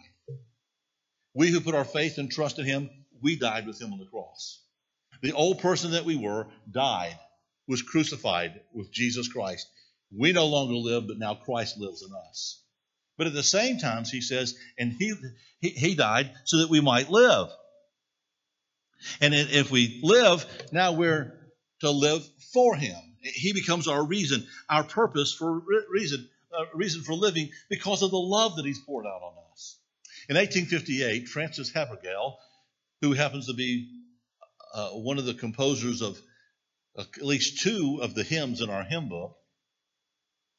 We 1.34 1.50
who 1.50 1.60
put 1.60 1.74
our 1.74 1.84
faith 1.84 2.18
and 2.18 2.30
trust 2.30 2.58
in 2.58 2.64
him, 2.64 2.90
we 3.22 3.36
died 3.36 3.66
with 3.66 3.80
him 3.80 3.92
on 3.92 3.98
the 3.98 4.06
cross. 4.06 4.60
The 5.22 5.32
old 5.32 5.60
person 5.60 5.92
that 5.92 6.04
we 6.04 6.16
were 6.16 6.48
died, 6.70 7.18
was 7.68 7.82
crucified 7.82 8.60
with 8.74 8.92
Jesus 8.92 9.28
Christ. 9.28 9.68
We 10.16 10.32
no 10.32 10.46
longer 10.46 10.74
live, 10.74 11.06
but 11.06 11.18
now 11.18 11.34
Christ 11.34 11.78
lives 11.78 12.02
in 12.02 12.10
us. 12.28 12.62
But 13.16 13.26
at 13.26 13.34
the 13.34 13.42
same 13.42 13.78
time, 13.78 14.04
he 14.04 14.20
says, 14.20 14.56
and 14.78 14.92
he, 14.92 15.14
he, 15.60 15.68
he 15.70 15.94
died 15.94 16.32
so 16.44 16.58
that 16.58 16.70
we 16.70 16.80
might 16.80 17.10
live. 17.10 17.48
And 19.20 19.34
if 19.34 19.70
we 19.70 20.00
live, 20.02 20.44
now 20.72 20.92
we're 20.92 21.32
to 21.80 21.90
live 21.90 22.26
for 22.52 22.76
him. 22.76 22.96
He 23.22 23.52
becomes 23.52 23.88
our 23.88 24.02
reason, 24.04 24.46
our 24.68 24.84
purpose 24.84 25.32
for 25.32 25.62
reason, 25.90 26.28
uh, 26.56 26.64
reason 26.74 27.02
for 27.02 27.14
living 27.14 27.50
because 27.68 28.02
of 28.02 28.10
the 28.10 28.18
love 28.18 28.56
that 28.56 28.66
he's 28.66 28.80
poured 28.80 29.06
out 29.06 29.22
on 29.22 29.34
us. 29.52 29.78
In 30.28 30.36
1858, 30.36 31.28
Frances 31.28 31.72
Havergal, 31.72 32.38
who 33.00 33.12
happens 33.12 33.46
to 33.46 33.54
be 33.54 33.88
uh, 34.74 34.90
one 34.90 35.18
of 35.18 35.24
the 35.24 35.34
composers 35.34 36.02
of 36.02 36.20
uh, 36.96 37.04
at 37.16 37.24
least 37.24 37.62
two 37.62 38.00
of 38.02 38.14
the 38.14 38.22
hymns 38.22 38.60
in 38.60 38.70
our 38.70 38.82
hymn 38.82 39.08
book, 39.08 39.36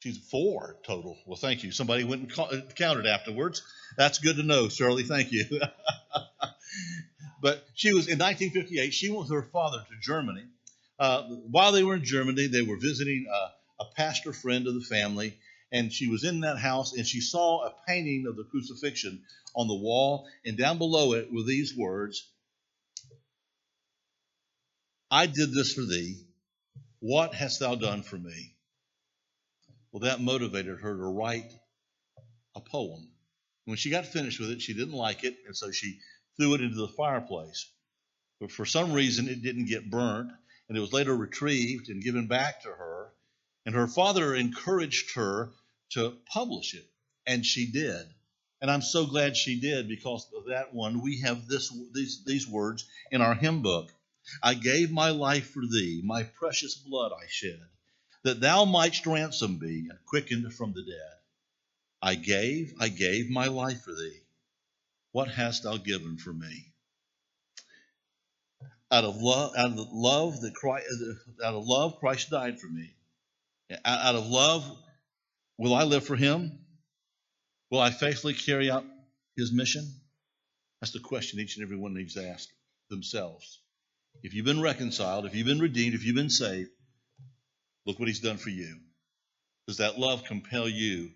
She's 0.04 0.18
four 0.18 0.76
total. 0.84 1.16
Well, 1.24 1.38
thank 1.38 1.64
you. 1.64 1.72
Somebody 1.72 2.04
went 2.04 2.36
and 2.36 2.74
counted 2.76 3.06
afterwards. 3.06 3.62
That's 3.96 4.18
good 4.18 4.36
to 4.36 4.42
know, 4.42 4.68
Shirley. 4.68 5.02
Thank 5.02 5.32
you. 5.32 5.46
but 7.40 7.66
she 7.72 7.94
was 7.94 8.06
in 8.06 8.18
1958. 8.18 8.92
She 8.92 9.08
went 9.08 9.20
with 9.22 9.30
her 9.30 9.48
father 9.50 9.78
to 9.78 9.94
Germany. 10.02 10.44
Uh, 10.98 11.22
while 11.50 11.72
they 11.72 11.82
were 11.82 11.96
in 11.96 12.04
Germany, 12.04 12.46
they 12.46 12.62
were 12.62 12.78
visiting 12.78 13.26
a, 13.28 13.82
a 13.82 13.86
pastor 13.96 14.32
friend 14.32 14.66
of 14.66 14.74
the 14.74 14.80
family, 14.80 15.36
and 15.72 15.92
she 15.92 16.08
was 16.08 16.24
in 16.24 16.40
that 16.40 16.58
house 16.58 16.92
and 16.92 17.06
she 17.06 17.20
saw 17.20 17.66
a 17.66 17.74
painting 17.86 18.26
of 18.28 18.36
the 18.36 18.44
crucifixion 18.44 19.22
on 19.56 19.66
the 19.66 19.74
wall, 19.74 20.28
and 20.44 20.56
down 20.56 20.78
below 20.78 21.14
it 21.14 21.32
were 21.32 21.42
these 21.42 21.76
words 21.76 22.30
I 25.10 25.26
did 25.26 25.52
this 25.52 25.74
for 25.74 25.82
thee. 25.82 26.16
What 26.98 27.34
hast 27.34 27.60
thou 27.60 27.76
done 27.76 28.02
for 28.02 28.18
me? 28.18 28.56
Well, 29.92 30.00
that 30.00 30.20
motivated 30.20 30.80
her 30.80 30.96
to 30.96 31.04
write 31.04 31.52
a 32.56 32.60
poem. 32.60 33.08
When 33.64 33.76
she 33.76 33.90
got 33.90 34.06
finished 34.06 34.40
with 34.40 34.50
it, 34.50 34.60
she 34.60 34.74
didn't 34.74 34.94
like 34.94 35.22
it, 35.22 35.36
and 35.46 35.56
so 35.56 35.70
she 35.70 36.00
threw 36.36 36.54
it 36.54 36.62
into 36.62 36.76
the 36.76 36.88
fireplace. 36.88 37.70
But 38.40 38.50
for 38.50 38.66
some 38.66 38.92
reason, 38.92 39.28
it 39.28 39.42
didn't 39.42 39.66
get 39.66 39.88
burnt, 39.88 40.32
and 40.68 40.76
it 40.76 40.80
was 40.80 40.92
later 40.92 41.16
retrieved 41.16 41.88
and 41.88 42.02
given 42.02 42.26
back 42.26 42.62
to 42.62 42.68
her. 42.68 43.12
And 43.66 43.74
her 43.74 43.88
father 43.88 44.34
encouraged 44.34 45.14
her 45.14 45.52
to 45.90 46.16
publish 46.26 46.74
it, 46.74 46.86
and 47.26 47.44
she 47.44 47.70
did. 47.70 48.06
And 48.60 48.70
I'm 48.70 48.82
so 48.82 49.06
glad 49.06 49.36
she 49.36 49.60
did 49.60 49.88
because 49.88 50.26
of 50.36 50.46
that 50.46 50.74
one. 50.74 51.02
We 51.02 51.20
have 51.20 51.46
this, 51.48 51.72
these, 51.92 52.24
these 52.24 52.46
words 52.46 52.86
in 53.10 53.20
our 53.20 53.34
hymn 53.34 53.62
book 53.62 53.92
I 54.42 54.54
gave 54.54 54.90
my 54.90 55.10
life 55.10 55.50
for 55.50 55.66
thee, 55.66 56.00
my 56.02 56.22
precious 56.22 56.74
blood 56.74 57.12
I 57.12 57.26
shed 57.28 57.60
that 58.24 58.40
thou 58.40 58.64
mightst 58.64 59.06
ransom 59.06 59.58
me 59.58 59.86
and 59.90 59.98
quickened 60.06 60.52
from 60.54 60.72
the 60.72 60.82
dead. 60.82 61.18
I 62.00 62.14
gave, 62.14 62.74
I 62.80 62.88
gave 62.88 63.30
my 63.30 63.46
life 63.46 63.82
for 63.82 63.94
thee. 63.94 64.20
What 65.12 65.28
hast 65.28 65.62
thou 65.62 65.76
given 65.76 66.16
for 66.16 66.32
me? 66.32 66.73
Out 68.94 69.04
of 69.04 69.16
love, 69.20 69.52
out 69.56 69.72
of 69.72 69.88
love 69.92 70.40
that 70.42 70.54
Christ, 70.54 70.86
out 71.44 71.54
of 71.54 71.66
love, 71.66 71.98
Christ 71.98 72.30
died 72.30 72.60
for 72.60 72.68
me. 72.68 72.94
Out 73.84 74.14
of 74.14 74.26
love, 74.26 74.64
will 75.58 75.74
I 75.74 75.82
live 75.82 76.06
for 76.06 76.16
Him? 76.16 76.60
Will 77.70 77.80
I 77.80 77.90
faithfully 77.90 78.34
carry 78.34 78.70
out 78.70 78.84
His 79.36 79.52
mission? 79.52 79.84
That's 80.80 80.92
the 80.92 81.00
question 81.00 81.40
each 81.40 81.56
and 81.56 81.64
every 81.64 81.76
one 81.76 81.94
needs 81.94 82.14
to 82.14 82.28
ask 82.28 82.48
themselves. 82.88 83.60
If 84.22 84.34
you've 84.34 84.46
been 84.46 84.62
reconciled, 84.62 85.26
if 85.26 85.34
you've 85.34 85.46
been 85.46 85.60
redeemed, 85.60 85.94
if 85.94 86.04
you've 86.04 86.14
been 86.14 86.30
saved, 86.30 86.70
Look 87.86 87.98
what 87.98 88.08
he's 88.08 88.20
done 88.20 88.38
for 88.38 88.50
you. 88.50 88.78
Does 89.66 89.78
that 89.78 89.98
love 89.98 90.24
compel 90.24 90.68
you 90.68 91.10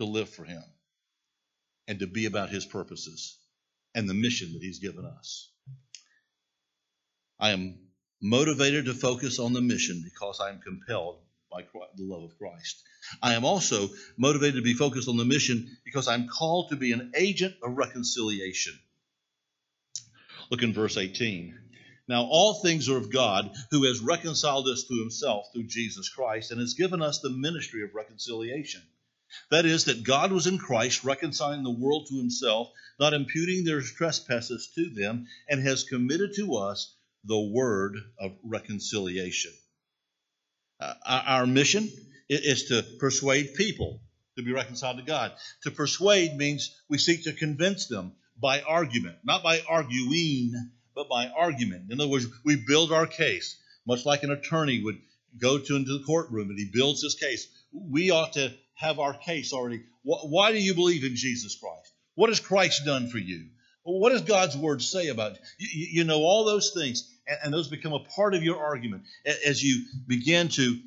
to 0.00 0.06
live 0.06 0.28
for 0.28 0.44
him 0.44 0.62
and 1.86 1.98
to 2.00 2.06
be 2.06 2.26
about 2.26 2.50
his 2.50 2.64
purposes 2.64 3.36
and 3.94 4.08
the 4.08 4.14
mission 4.14 4.52
that 4.52 4.62
he's 4.62 4.78
given 4.78 5.04
us? 5.04 5.50
I 7.40 7.50
am 7.50 7.78
motivated 8.20 8.86
to 8.86 8.94
focus 8.94 9.38
on 9.38 9.52
the 9.52 9.60
mission 9.60 10.02
because 10.02 10.40
I 10.40 10.50
am 10.50 10.60
compelled 10.60 11.20
by 11.50 11.62
the 11.96 12.04
love 12.04 12.24
of 12.24 12.36
Christ. 12.36 12.82
I 13.22 13.34
am 13.34 13.44
also 13.44 13.88
motivated 14.16 14.56
to 14.56 14.62
be 14.62 14.74
focused 14.74 15.08
on 15.08 15.16
the 15.16 15.24
mission 15.24 15.76
because 15.84 16.08
I'm 16.08 16.28
called 16.28 16.70
to 16.70 16.76
be 16.76 16.92
an 16.92 17.12
agent 17.16 17.54
of 17.62 17.76
reconciliation. 17.76 18.78
Look 20.50 20.62
in 20.62 20.72
verse 20.72 20.96
18. 20.96 21.58
Now, 22.08 22.24
all 22.24 22.54
things 22.54 22.88
are 22.88 22.96
of 22.96 23.12
God, 23.12 23.54
who 23.70 23.84
has 23.84 24.00
reconciled 24.00 24.66
us 24.66 24.84
to 24.84 24.94
himself 24.98 25.46
through 25.52 25.66
Jesus 25.66 26.08
Christ 26.08 26.50
and 26.50 26.60
has 26.60 26.74
given 26.74 27.02
us 27.02 27.20
the 27.20 27.30
ministry 27.30 27.82
of 27.84 27.94
reconciliation. 27.94 28.82
That 29.50 29.66
is, 29.66 29.84
that 29.84 30.04
God 30.04 30.32
was 30.32 30.46
in 30.46 30.56
Christ 30.58 31.04
reconciling 31.04 31.62
the 31.62 31.70
world 31.70 32.06
to 32.08 32.16
himself, 32.16 32.70
not 32.98 33.12
imputing 33.12 33.64
their 33.64 33.82
trespasses 33.82 34.70
to 34.74 34.88
them, 34.88 35.26
and 35.48 35.60
has 35.60 35.84
committed 35.84 36.34
to 36.36 36.56
us 36.56 36.94
the 37.24 37.38
word 37.38 37.96
of 38.18 38.32
reconciliation. 38.44 39.52
Uh, 40.80 40.94
our 41.04 41.46
mission 41.46 41.90
is 42.28 42.66
to 42.66 42.84
persuade 42.98 43.54
people 43.54 44.00
to 44.36 44.44
be 44.44 44.52
reconciled 44.52 44.98
to 44.98 45.02
God. 45.02 45.32
To 45.64 45.70
persuade 45.70 46.36
means 46.36 46.74
we 46.88 46.98
seek 46.98 47.24
to 47.24 47.32
convince 47.32 47.88
them 47.88 48.12
by 48.40 48.62
argument, 48.62 49.16
not 49.24 49.42
by 49.42 49.60
arguing 49.68 50.52
but 50.94 51.08
by 51.08 51.28
argument. 51.28 51.92
In 51.92 52.00
other 52.00 52.10
words, 52.10 52.26
we 52.44 52.56
build 52.56 52.92
our 52.92 53.06
case, 53.06 53.56
much 53.86 54.04
like 54.04 54.24
an 54.24 54.32
attorney 54.32 54.82
would 54.82 54.98
go 55.40 55.58
to 55.58 55.76
into 55.76 55.96
the 55.96 56.04
courtroom 56.04 56.50
and 56.50 56.58
he 56.58 56.70
builds 56.72 57.02
his 57.02 57.14
case. 57.14 57.46
We 57.72 58.10
ought 58.10 58.32
to 58.32 58.52
have 58.74 58.98
our 58.98 59.14
case 59.14 59.52
already. 59.52 59.84
Why 60.02 60.50
do 60.50 60.58
you 60.58 60.74
believe 60.74 61.04
in 61.04 61.14
Jesus 61.14 61.56
Christ? 61.56 61.92
What 62.16 62.30
has 62.30 62.40
Christ 62.40 62.84
done 62.84 63.08
for 63.08 63.18
you? 63.18 63.46
What 63.88 64.10
does 64.10 64.22
God's 64.22 64.56
word 64.56 64.82
say 64.82 65.08
about 65.08 65.38
you? 65.58 65.88
You, 65.90 66.04
know 66.04 66.18
all 66.18 66.44
those 66.44 66.72
things, 66.72 67.08
and 67.42 67.52
those 67.52 67.68
become 67.68 67.94
a 67.94 68.00
part 68.00 68.34
of 68.34 68.42
your 68.42 68.62
argument 68.62 69.04
as 69.46 69.62
you 69.62 69.86
begin 70.06 70.48
to 70.48 70.78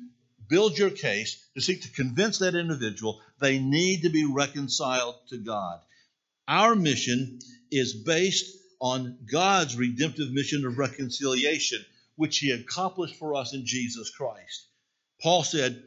build 0.48 0.78
your 0.78 0.90
case 0.90 1.44
to 1.54 1.60
seek 1.60 1.82
to 1.82 1.90
convince 1.90 2.38
that 2.38 2.54
individual 2.54 3.20
they 3.40 3.58
need 3.58 4.02
to 4.02 4.08
be 4.08 4.24
reconciled 4.24 5.16
to 5.30 5.38
God. 5.38 5.80
Our 6.46 6.76
mission 6.76 7.40
is 7.72 7.92
based 7.92 8.56
on 8.80 9.18
God's 9.30 9.76
redemptive 9.76 10.30
mission 10.30 10.64
of 10.64 10.78
reconciliation, 10.78 11.84
which 12.16 12.38
he 12.38 12.50
accomplished 12.52 13.16
for 13.16 13.34
us 13.34 13.52
in 13.52 13.66
Jesus 13.66 14.10
Christ. 14.10 14.66
Paul 15.20 15.42
said, 15.42 15.82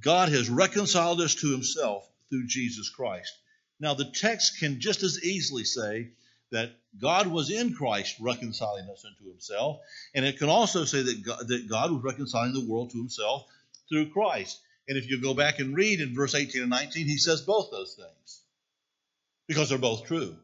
God 0.00 0.28
has 0.30 0.50
reconciled 0.50 1.20
us 1.20 1.34
to 1.36 1.50
himself 1.50 2.06
through 2.28 2.46
Jesus 2.46 2.90
Christ. 2.90 3.32
Now, 3.80 3.94
the 3.94 4.10
text 4.10 4.58
can 4.58 4.80
just 4.80 5.02
as 5.02 5.22
easily 5.24 5.64
say 5.64 6.10
that 6.52 6.70
God 7.00 7.26
was 7.26 7.50
in 7.50 7.74
Christ 7.74 8.16
reconciling 8.20 8.88
us 8.90 9.04
unto 9.04 9.30
himself, 9.30 9.80
and 10.14 10.24
it 10.24 10.38
can 10.38 10.48
also 10.48 10.84
say 10.84 11.02
that 11.02 11.22
God, 11.24 11.48
that 11.48 11.68
God 11.68 11.90
was 11.90 12.02
reconciling 12.02 12.52
the 12.52 12.66
world 12.66 12.90
to 12.90 12.98
himself 12.98 13.46
through 13.88 14.10
Christ. 14.10 14.60
And 14.88 14.96
if 14.96 15.08
you 15.08 15.20
go 15.20 15.34
back 15.34 15.58
and 15.58 15.74
read 15.74 16.00
in 16.00 16.14
verse 16.14 16.34
18 16.34 16.62
and 16.62 16.70
19, 16.70 17.06
he 17.06 17.18
says 17.18 17.42
both 17.42 17.70
those 17.70 17.94
things 17.94 18.42
because 19.48 19.68
they're 19.68 19.78
both 19.78 20.06
true. 20.06 20.36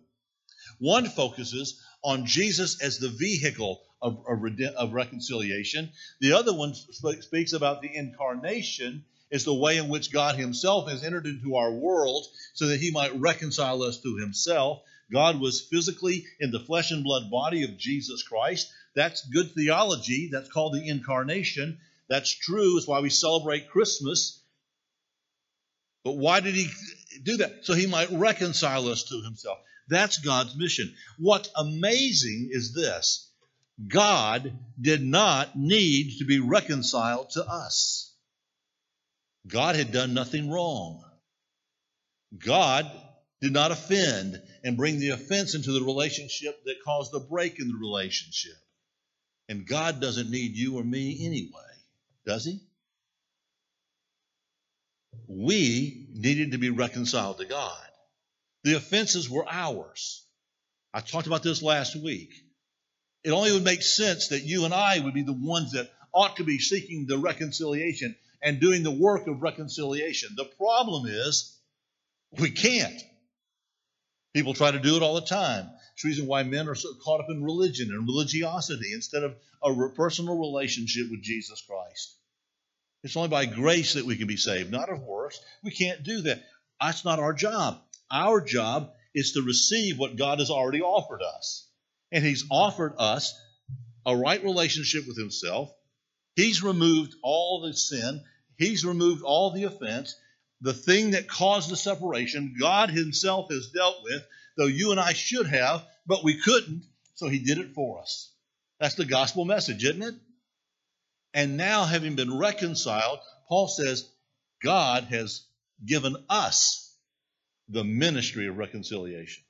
One 0.79 1.07
focuses 1.07 1.81
on 2.03 2.27
Jesus 2.27 2.83
as 2.83 2.99
the 2.99 3.09
vehicle 3.09 3.83
of, 4.01 4.25
of, 4.29 4.45
of 4.77 4.93
reconciliation. 4.93 5.91
The 6.21 6.33
other 6.35 6.55
one 6.55 6.75
speaks 6.75 7.53
about 7.53 7.83
the 7.83 7.95
incarnation 7.95 9.05
as 9.31 9.45
the 9.45 9.55
way 9.55 9.77
in 9.77 9.89
which 9.89 10.13
God 10.13 10.37
Himself 10.37 10.89
has 10.89 11.05
entered 11.05 11.27
into 11.27 11.57
our 11.57 11.73
world 11.73 12.27
so 12.55 12.69
that 12.69 12.81
He 12.81 12.91
might 12.91 13.19
reconcile 13.19 13.83
us 13.83 14.01
to 14.01 14.17
Himself. 14.17 14.83
God 15.13 15.41
was 15.41 15.67
physically 15.71 16.27
in 16.41 16.51
the 16.51 16.61
flesh 16.61 16.91
and 16.91 17.03
blood 17.03 17.31
body 17.31 17.65
of 17.65 17.79
Jesus 17.79 18.23
Christ. 18.23 18.71
That's 18.95 19.27
good 19.27 19.53
theology. 19.53 20.29
That's 20.31 20.51
called 20.51 20.75
the 20.75 20.87
incarnation. 20.87 21.79
That's 22.09 22.31
true. 22.31 22.77
It's 22.77 22.87
why 22.87 23.01
we 23.01 23.11
celebrate 23.11 23.71
Christmas. 23.71 24.43
But 26.05 26.17
why 26.17 26.41
did 26.41 26.55
He 26.55 26.69
do 27.23 27.39
that? 27.39 27.65
So 27.65 27.75
He 27.75 27.87
might 27.87 28.11
reconcile 28.11 28.89
us 28.89 29.05
to 29.05 29.23
Himself. 29.23 29.59
That's 29.89 30.19
God's 30.19 30.57
mission. 30.57 30.95
What's 31.19 31.51
amazing 31.57 32.51
is 32.53 32.75
this 32.75 33.31
God 33.87 34.59
did 34.81 35.03
not 35.03 35.57
need 35.57 36.19
to 36.19 36.25
be 36.25 36.41
reconciled 36.41 37.31
to 37.31 37.47
us. 37.47 38.13
God 39.47 39.77
had 39.77 39.93
done 39.93 40.13
nothing 40.13 40.51
wrong. 40.51 41.05
God 42.37 42.91
did 43.41 43.53
not 43.53 43.71
offend 43.71 44.41
and 44.65 44.77
bring 44.77 44.99
the 44.99 45.11
offense 45.11 45.55
into 45.55 45.73
the 45.73 45.85
relationship 45.85 46.65
that 46.65 46.83
caused 46.85 47.13
the 47.13 47.21
break 47.21 47.61
in 47.61 47.69
the 47.69 47.79
relationship. 47.79 48.57
And 49.49 49.67
God 49.67 50.01
doesn't 50.01 50.31
need 50.31 50.57
you 50.57 50.79
or 50.79 50.85
me 50.85 51.25
anyway, 51.25 51.75
does 52.27 52.45
He? 52.45 52.61
We 55.27 56.09
needed 56.15 56.53
to 56.53 56.59
be 56.59 56.71
reconciled 56.71 57.39
to 57.39 57.45
God. 57.45 57.77
The 58.65 58.75
offenses 58.75 59.31
were 59.31 59.47
ours. 59.49 60.25
I 60.93 61.01
talked 61.01 61.27
about 61.27 61.43
this 61.43 61.63
last 61.63 61.97
week. 61.97 62.33
It 63.25 63.31
only 63.31 63.53
would 63.53 63.65
make 63.65 63.83
sense 63.83 64.29
that 64.29 64.45
you 64.45 64.65
and 64.65 64.75
I 64.75 64.99
would 64.99 65.15
be 65.15 65.23
the 65.23 65.33
ones 65.33 65.73
that 65.73 65.91
ought 66.13 66.37
to 66.37 66.45
be 66.45 66.59
seeking 66.59 67.07
the 67.07 67.19
reconciliation 67.19 68.17
and 68.43 68.61
doing 68.61 68.83
the 68.83 68.91
work 68.91 69.27
of 69.27 69.43
reconciliation. 69.43 70.31
The 70.37 70.45
problem 70.45 71.07
is 71.07 71.57
we 72.39 72.51
can't. 72.51 73.01
People 74.39 74.55
try 74.55 74.71
to 74.71 74.79
do 74.79 74.95
it 74.95 75.03
all 75.03 75.17
the 75.17 75.27
time. 75.27 75.69
It's 75.95 76.05
the 76.05 76.11
reason 76.11 76.29
why 76.29 76.45
men 76.45 76.69
are 76.69 76.77
so 76.77 76.95
caught 77.03 77.19
up 77.19 77.27
in 77.29 77.43
religion 77.43 77.89
and 77.91 78.07
religiosity 78.07 78.93
instead 78.93 79.25
of 79.25 79.35
a 79.65 79.89
personal 79.97 80.39
relationship 80.39 81.11
with 81.11 81.25
Jesus 81.25 81.61
Christ. 81.69 82.15
It's 83.03 83.17
only 83.17 83.31
by 83.31 83.47
grace 83.47 83.95
that 83.95 84.07
we 84.07 84.17
can 84.17 84.29
be 84.29 84.37
saved, 84.37 84.71
not 84.71 84.91
of 84.91 85.03
works. 85.03 85.41
We 85.65 85.73
can't 85.73 86.05
do 86.05 86.21
that. 86.21 86.41
That's 86.81 87.05
not 87.05 87.19
our 87.19 87.33
job. 87.33 87.83
Our 88.13 88.41
job 88.41 88.93
is 89.13 89.33
to 89.33 89.43
receive 89.43 89.99
what 89.99 90.15
God 90.15 90.39
has 90.39 90.51
already 90.51 90.83
offered 90.83 91.21
us. 91.21 91.67
And 92.13 92.25
He's 92.25 92.45
offered 92.49 92.95
us 92.97 93.37
a 94.07 94.17
right 94.17 94.45
relationship 94.45 95.09
with 95.09 95.19
Himself. 95.19 95.75
He's 96.37 96.63
removed 96.63 97.13
all 97.25 97.63
the 97.63 97.75
sin, 97.75 98.23
He's 98.57 98.85
removed 98.85 99.25
all 99.25 99.51
the 99.51 99.65
offense. 99.65 100.15
The 100.61 100.75
thing 100.75 101.13
that 101.13 101.29
caused 101.29 101.71
the 101.71 101.77
separation, 101.77 102.57
God 102.59 102.91
Himself 102.91 103.51
has 103.51 103.71
dealt 103.71 104.03
with, 104.03 104.23
though 104.57 104.67
you 104.67 104.91
and 104.91 104.99
I 104.99 105.13
should 105.13 105.47
have, 105.47 105.85
but 106.07 106.25
we 106.25 106.41
couldn't, 106.41 106.85
so 107.15 107.29
He 107.29 107.39
did 107.39 107.59
it 107.59 107.75
for 107.75 108.01
us. 108.01 108.33
That's 108.81 108.95
the 108.95 109.05
gospel 109.05 109.45
message, 109.45 109.85
isn't 109.85 110.03
it? 110.03 110.15
And 111.35 111.57
now, 111.57 111.85
having 111.85 112.17
been 112.17 112.39
reconciled, 112.39 113.21
Paul 113.49 113.69
says, 113.69 114.11
God 114.63 115.05
has 115.05 115.47
given 115.85 116.17
us 116.29 116.97
the 117.69 117.85
ministry 117.85 118.49
of 118.49 118.57
reconciliation. 118.57 119.45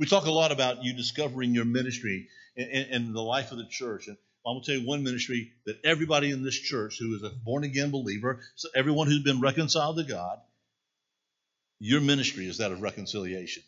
We 0.00 0.06
talk 0.06 0.26
a 0.26 0.32
lot 0.32 0.52
about 0.52 0.84
you 0.84 0.94
discovering 0.94 1.54
your 1.54 1.64
ministry 1.64 2.28
in, 2.56 2.68
in, 2.68 2.84
in 2.92 3.12
the 3.12 3.22
life 3.22 3.52
of 3.52 3.58
the 3.58 3.66
church. 3.68 4.08
And 4.08 4.16
I'm 4.46 4.54
going 4.54 4.64
to 4.64 4.72
tell 4.72 4.80
you 4.80 4.86
one 4.86 5.02
ministry 5.02 5.52
that 5.66 5.80
everybody 5.84 6.30
in 6.30 6.42
this 6.42 6.58
church 6.58 6.98
who 6.98 7.14
is 7.14 7.22
a 7.22 7.30
born 7.30 7.64
again 7.64 7.90
believer, 7.90 8.40
so 8.56 8.68
everyone 8.74 9.08
who's 9.08 9.22
been 9.22 9.40
reconciled 9.40 9.96
to 9.98 10.04
God, 10.04 10.38
your 11.80 12.00
ministry 12.00 12.46
is 12.46 12.58
that 12.58 12.72
of 12.72 12.82
reconciliation. 12.82 13.62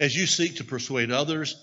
As 0.00 0.16
you 0.16 0.26
seek 0.26 0.56
to 0.56 0.64
persuade 0.64 1.10
others 1.10 1.56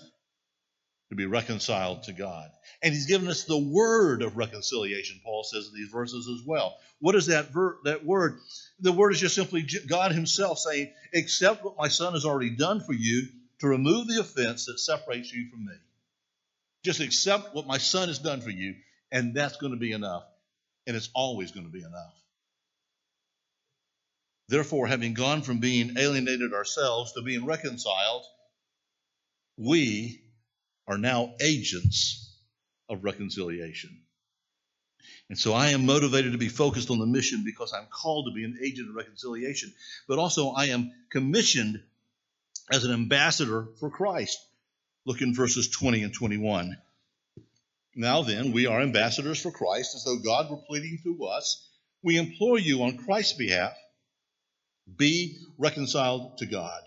to 1.10 1.16
be 1.16 1.26
reconciled 1.26 2.02
to 2.04 2.12
God. 2.12 2.50
And 2.82 2.92
he's 2.94 3.06
given 3.06 3.28
us 3.28 3.44
the 3.44 3.58
word 3.58 4.22
of 4.22 4.36
reconciliation, 4.36 5.20
Paul 5.22 5.44
says 5.44 5.68
in 5.68 5.74
these 5.74 5.90
verses 5.90 6.28
as 6.28 6.46
well. 6.46 6.76
What 7.00 7.14
is 7.14 7.26
that, 7.26 7.52
ver- 7.52 7.78
that 7.84 8.04
word? 8.04 8.38
The 8.80 8.92
word 8.92 9.12
is 9.12 9.20
just 9.20 9.34
simply 9.34 9.66
God 9.86 10.12
himself 10.12 10.58
saying, 10.58 10.92
Accept 11.14 11.64
what 11.64 11.76
my 11.76 11.88
son 11.88 12.14
has 12.14 12.24
already 12.24 12.50
done 12.50 12.80
for 12.80 12.92
you 12.92 13.28
to 13.60 13.68
remove 13.68 14.08
the 14.08 14.20
offense 14.20 14.66
that 14.66 14.80
separates 14.80 15.32
you 15.32 15.48
from 15.50 15.66
me. 15.66 15.74
Just 16.84 17.00
accept 17.00 17.54
what 17.54 17.66
my 17.66 17.78
son 17.78 18.08
has 18.08 18.18
done 18.18 18.40
for 18.40 18.50
you, 18.50 18.74
and 19.12 19.34
that's 19.34 19.56
going 19.56 19.72
to 19.72 19.78
be 19.78 19.92
enough. 19.92 20.24
And 20.86 20.96
it's 20.96 21.10
always 21.14 21.52
going 21.52 21.66
to 21.66 21.72
be 21.72 21.80
enough. 21.80 22.23
Therefore, 24.48 24.86
having 24.86 25.14
gone 25.14 25.42
from 25.42 25.58
being 25.58 25.96
alienated 25.96 26.52
ourselves 26.52 27.12
to 27.12 27.22
being 27.22 27.46
reconciled, 27.46 28.24
we 29.56 30.22
are 30.86 30.98
now 30.98 31.34
agents 31.40 32.36
of 32.88 33.04
reconciliation. 33.04 34.02
And 35.30 35.38
so 35.38 35.54
I 35.54 35.68
am 35.68 35.86
motivated 35.86 36.32
to 36.32 36.38
be 36.38 36.50
focused 36.50 36.90
on 36.90 36.98
the 36.98 37.06
mission 37.06 37.42
because 37.44 37.72
I'm 37.72 37.86
called 37.86 38.26
to 38.26 38.34
be 38.34 38.44
an 38.44 38.58
agent 38.62 38.90
of 38.90 38.94
reconciliation. 38.94 39.72
But 40.06 40.18
also, 40.18 40.50
I 40.50 40.66
am 40.66 40.92
commissioned 41.10 41.82
as 42.70 42.84
an 42.84 42.92
ambassador 42.92 43.68
for 43.80 43.90
Christ. 43.90 44.38
Look 45.06 45.22
in 45.22 45.34
verses 45.34 45.70
20 45.70 46.02
and 46.02 46.12
21. 46.12 46.76
Now 47.96 48.22
then, 48.22 48.52
we 48.52 48.66
are 48.66 48.82
ambassadors 48.82 49.40
for 49.40 49.50
Christ, 49.50 49.94
as 49.94 50.04
though 50.04 50.18
God 50.18 50.50
were 50.50 50.58
pleading 50.58 50.98
through 51.02 51.24
us. 51.26 51.66
We 52.02 52.18
implore 52.18 52.58
you 52.58 52.82
on 52.82 52.98
Christ's 52.98 53.34
behalf 53.34 53.74
be 54.96 55.38
reconciled 55.58 56.38
to 56.38 56.46
God. 56.46 56.80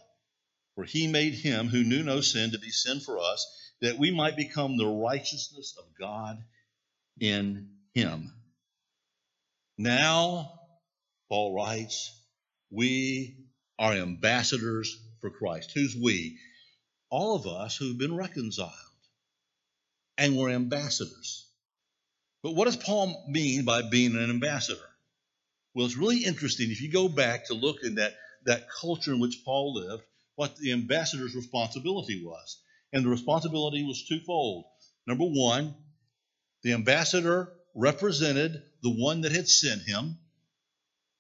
For 0.76 0.84
he 0.84 1.08
made 1.08 1.34
him 1.34 1.68
who 1.68 1.84
knew 1.84 2.04
no 2.04 2.22
sin 2.22 2.52
to 2.52 2.60
be 2.60 2.70
sin 2.70 3.00
for 3.00 3.20
us 3.20 3.46
that 3.82 3.98
we 3.98 4.12
might 4.12 4.36
become 4.36 4.78
the 4.78 4.88
righteousness 4.88 5.76
of 5.78 5.86
God 6.00 6.38
in 7.20 7.70
him. 7.94 8.32
Now, 9.78 10.60
Paul 11.30 11.54
writes, 11.56 12.12
we 12.70 13.38
are 13.80 13.94
ambassadors 13.94 14.98
for 15.22 15.30
Christ. 15.30 15.72
Who's 15.74 15.96
we? 15.96 16.38
All 17.10 17.36
of 17.36 17.48
us 17.48 17.76
who've 17.76 17.98
been 17.98 18.16
reconciled. 18.16 18.72
And 20.18 20.36
we're 20.36 20.50
ambassadors. 20.50 21.48
But 22.42 22.54
what 22.54 22.66
does 22.66 22.78
Paul 22.78 23.26
mean 23.30 23.66
by 23.66 23.84
being 23.84 24.16
an 24.16 24.30
ambassador? 24.30 24.87
Well, 25.78 25.86
it's 25.86 25.96
really 25.96 26.24
interesting 26.24 26.72
if 26.72 26.82
you 26.82 26.92
go 26.92 27.08
back 27.08 27.46
to 27.46 27.54
look 27.54 27.84
in 27.84 27.96
that, 27.96 28.16
that 28.46 28.68
culture 28.68 29.14
in 29.14 29.20
which 29.20 29.44
Paul 29.46 29.76
lived, 29.76 30.02
what 30.34 30.58
the 30.58 30.72
ambassador's 30.72 31.36
responsibility 31.36 32.24
was. 32.26 32.60
And 32.92 33.06
the 33.06 33.10
responsibility 33.10 33.84
was 33.84 34.04
twofold. 34.08 34.66
Number 35.06 35.26
one, 35.26 35.76
the 36.64 36.74
ambassador 36.74 37.54
represented 37.76 38.60
the 38.82 38.90
one 38.90 39.22
that 39.22 39.32
had 39.32 39.48
sent 39.48 39.84
him, 39.84 40.18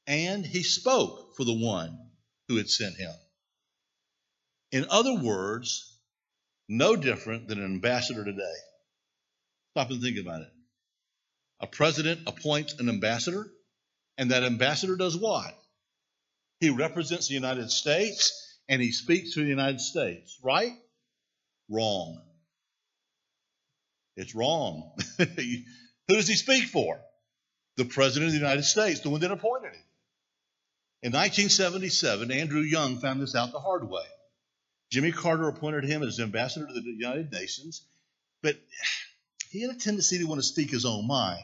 and 0.08 0.44
he 0.44 0.64
spoke 0.64 1.36
for 1.38 1.44
the 1.44 1.54
one 1.54 1.96
who 2.48 2.58
had 2.58 2.68
sent 2.68 2.96
him. 2.96 3.14
In 4.72 4.88
other 4.90 5.22
words, 5.22 6.00
no 6.68 6.96
different 6.96 7.48
than 7.48 7.60
an 7.60 7.66
ambassador 7.66 8.26
today. 8.26 8.58
Stop 9.74 9.92
and 9.92 10.02
think 10.02 10.18
about 10.18 10.42
it. 10.42 10.52
A 11.60 11.68
president 11.68 12.22
appoints 12.26 12.74
an 12.80 12.90
ambassador, 12.90 13.52
and 14.18 14.32
that 14.32 14.44
ambassador 14.44 14.96
does 14.96 15.18
what? 15.18 15.58
He 16.60 16.70
represents 16.70 17.28
the 17.28 17.36
United 17.36 17.72
States 17.72 18.60
and 18.68 18.82
he 18.82 18.92
speaks 18.92 19.34
for 19.34 19.42
the 19.42 19.48
United 19.48 19.80
States, 19.80 20.38
right? 20.44 20.74
Wrong. 21.70 22.22
It's 24.16 24.34
wrong. 24.34 24.92
Who 25.18 26.16
does 26.16 26.28
he 26.28 26.36
speak 26.36 26.66
for? 26.66 27.00
The 27.76 27.86
President 27.86 28.28
of 28.28 28.34
the 28.34 28.40
United 28.40 28.64
States, 28.64 29.02
the 29.02 29.10
one 29.10 29.22
that 29.22 29.32
appointed 29.32 29.74
him. 29.74 29.84
In 31.04 31.12
1977, 31.12 32.32
Andrew 32.32 32.62
Young 32.62 32.98
found 33.00 33.22
this 33.22 33.36
out 33.36 33.52
the 33.52 33.60
hard 33.60 33.88
way. 33.88 34.04
Jimmy 34.92 35.12
Carter 35.12 35.48
appointed 35.48 35.84
him 35.84 36.02
as 36.02 36.20
ambassador 36.20 36.66
to 36.66 36.74
the 36.74 36.82
United 36.82 37.32
Nations, 37.32 37.84
but 38.42 38.56
he 39.52 39.62
had 39.62 39.76
a 39.76 39.80
tendency 39.80 40.18
to 40.18 40.26
want 40.26 40.40
to 40.40 40.48
speak 40.48 40.72
his 40.72 40.86
own 40.86 41.06
mind 41.06 41.44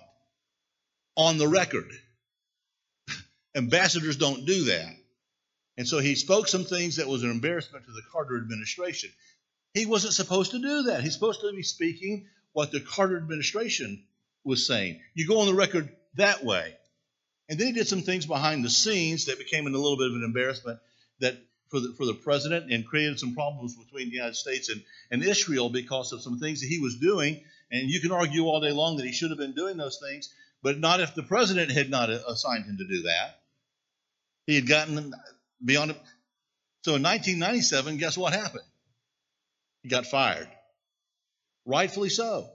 on 1.15 1.38
the 1.38 1.47
record. 1.47 1.91
Ambassadors 3.56 4.18
don't 4.18 4.46
do 4.46 4.66
that. 4.66 4.96
And 5.78 5.88
so 5.88 6.00
he 6.00 6.16
spoke 6.16 6.48
some 6.48 6.66
things 6.66 6.98
that 6.98 7.08
was 7.08 7.24
an 7.24 7.32
embarrassment 7.32 7.86
to 7.86 7.92
the 7.92 8.02
Carter 8.12 8.38
administration. 8.38 9.10
He 9.74 9.86
wasn't 9.86 10.13
supposed 10.13 10.52
to 10.52 10.60
do 10.60 10.84
that. 10.84 11.04
He's 11.04 11.13
supposed 11.13 11.42
to 11.42 11.52
be 11.52 11.63
speaking 11.63 12.28
what 12.54 12.72
the 12.72 12.80
Carter 12.80 13.18
administration 13.18 14.04
was 14.44 14.68
saying. 14.68 15.02
You 15.16 15.28
go 15.28 15.39
on 15.39 15.48
the 15.48 15.56
record 15.56 15.89
that 16.16 16.44
way. 16.44 16.76
And 17.50 17.60
then 17.60 17.68
he 17.68 17.74
did 17.74 17.88
some 17.88 18.02
things 18.02 18.26
behind 18.26 18.63
the 18.63 18.70
scenes 18.70 19.26
that 19.26 19.39
became 19.39 19.68
a 19.68 19.70
little 19.70 19.98
bit 19.98 20.08
of 20.08 20.16
an 20.16 20.24
embarrassment 20.24 20.80
that 21.20 21.38
for 21.70 21.80
the, 21.80 21.94
for 21.98 22.06
the 22.06 22.13
president 22.13 22.72
and 22.72 22.86
created 22.86 23.20
some 23.20 23.34
problems 23.34 23.76
between 23.76 24.10
the 24.10 24.16
United 24.16 24.36
States 24.36 24.70
and, 24.70 24.82
and 25.10 25.24
Israel 25.24 25.70
because 25.70 26.13
of 26.13 26.22
some 26.22 26.39
things 26.39 26.62
that 26.62 26.68
he 26.68 26.80
was 26.80 26.98
doing. 26.98 27.42
And 27.72 27.89
you 27.89 28.00
can 28.00 28.12
argue 28.12 28.46
all 28.46 28.62
day 28.62 28.72
long 28.72 28.98
that 28.98 29.06
he 29.06 29.12
should 29.12 29.32
have 29.32 29.39
been 29.39 29.56
doing 29.56 29.78
those 29.78 30.00
things, 30.00 30.32
but 30.62 30.78
not 30.78 31.00
if 31.00 31.16
the 31.16 31.24
president 31.24 31.72
had 31.72 31.89
not 31.89 32.12
uh, 32.12 32.20
assigned 32.28 32.66
him 32.66 32.78
to 32.78 32.88
do 32.88 33.02
that. 33.04 33.39
He 34.45 34.56
had 34.56 34.67
gotten 34.67 35.13
beyond 35.63 35.91
it. 35.91 35.97
So 36.84 36.95
in 36.95 37.03
1997, 37.03 37.97
guess 37.97 38.17
what 38.17 38.34
happened? 38.34 38.65
He 39.84 39.89
got 39.89 40.06
fired. 40.06 40.49
Rightfully 41.65 42.10
so. 42.10 42.49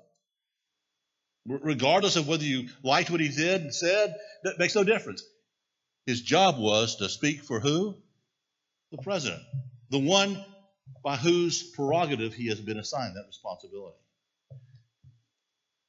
Regardless 1.47 2.17
of 2.17 2.29
whether 2.29 2.45
you 2.45 2.69
liked 2.83 3.11
what 3.11 3.21
he 3.21 3.29
did 3.29 3.63
and 3.63 3.75
said, 3.75 4.15
that 4.45 4.59
makes 4.59 4.75
no 4.75 4.85
difference. 4.85 5.23
His 6.07 6.21
job 6.21 6.59
was 6.59 6.97
to 6.97 7.09
speak 7.09 7.43
for 7.43 7.59
who? 7.61 7.97
The 8.93 8.99
president. 8.99 9.43
The 9.91 9.99
one 9.99 10.45
by 11.03 11.17
whose 11.17 11.63
prerogative 11.63 12.35
he 12.35 12.49
has 12.49 12.61
been 12.61 12.79
assigned 12.79 13.17
that 13.17 13.27
responsibility. 13.27 13.97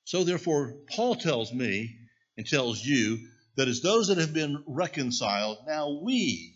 So, 0.05 0.23
therefore, 0.23 0.75
Paul 0.89 1.15
tells 1.15 1.53
me 1.53 1.97
and 2.37 2.47
tells 2.47 2.83
you 2.83 3.19
that 3.59 3.67
as 3.67 3.81
those 3.81 4.07
that 4.07 4.19
have 4.19 4.33
been 4.33 4.63
reconciled, 4.67 5.57
now 5.67 5.99
we 6.01 6.55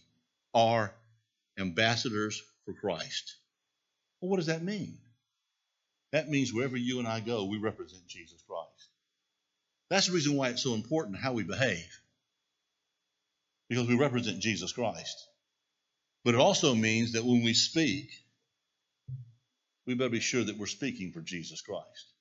are 0.54 0.96
ambassadors 1.60 2.42
for 2.64 2.74
Christ. 2.74 3.36
Well, 4.22 4.30
what 4.32 4.38
does 4.38 4.46
that 4.46 4.64
mean? 4.64 4.98
That 6.14 6.30
means 6.30 6.54
wherever 6.54 6.78
you 6.78 7.00
and 7.00 7.08
I 7.08 7.20
go, 7.20 7.44
we 7.44 7.58
represent 7.58 8.08
Jesus 8.08 8.42
Christ. 8.48 8.88
That's 9.90 10.08
the 10.08 10.14
reason 10.14 10.38
why 10.38 10.48
it's 10.48 10.64
so 10.64 10.76
important 10.76 11.18
how 11.20 11.34
we 11.34 11.44
behave. 11.44 11.90
Because 13.68 13.90
we 13.90 13.98
represent 13.98 14.40
Jesus 14.40 14.72
Christ. 14.72 15.28
But 16.24 16.36
it 16.36 16.40
also 16.40 16.74
means 16.74 17.12
that 17.12 17.26
when 17.26 17.44
we 17.44 17.54
speak, 17.54 18.12
we 19.86 19.96
better 19.96 20.10
be 20.10 20.22
sure 20.22 20.46
that 20.46 20.58
we're 20.58 20.68
speaking 20.68 21.12
for 21.12 21.20
Jesus 21.20 21.60
Christ. 21.60 22.14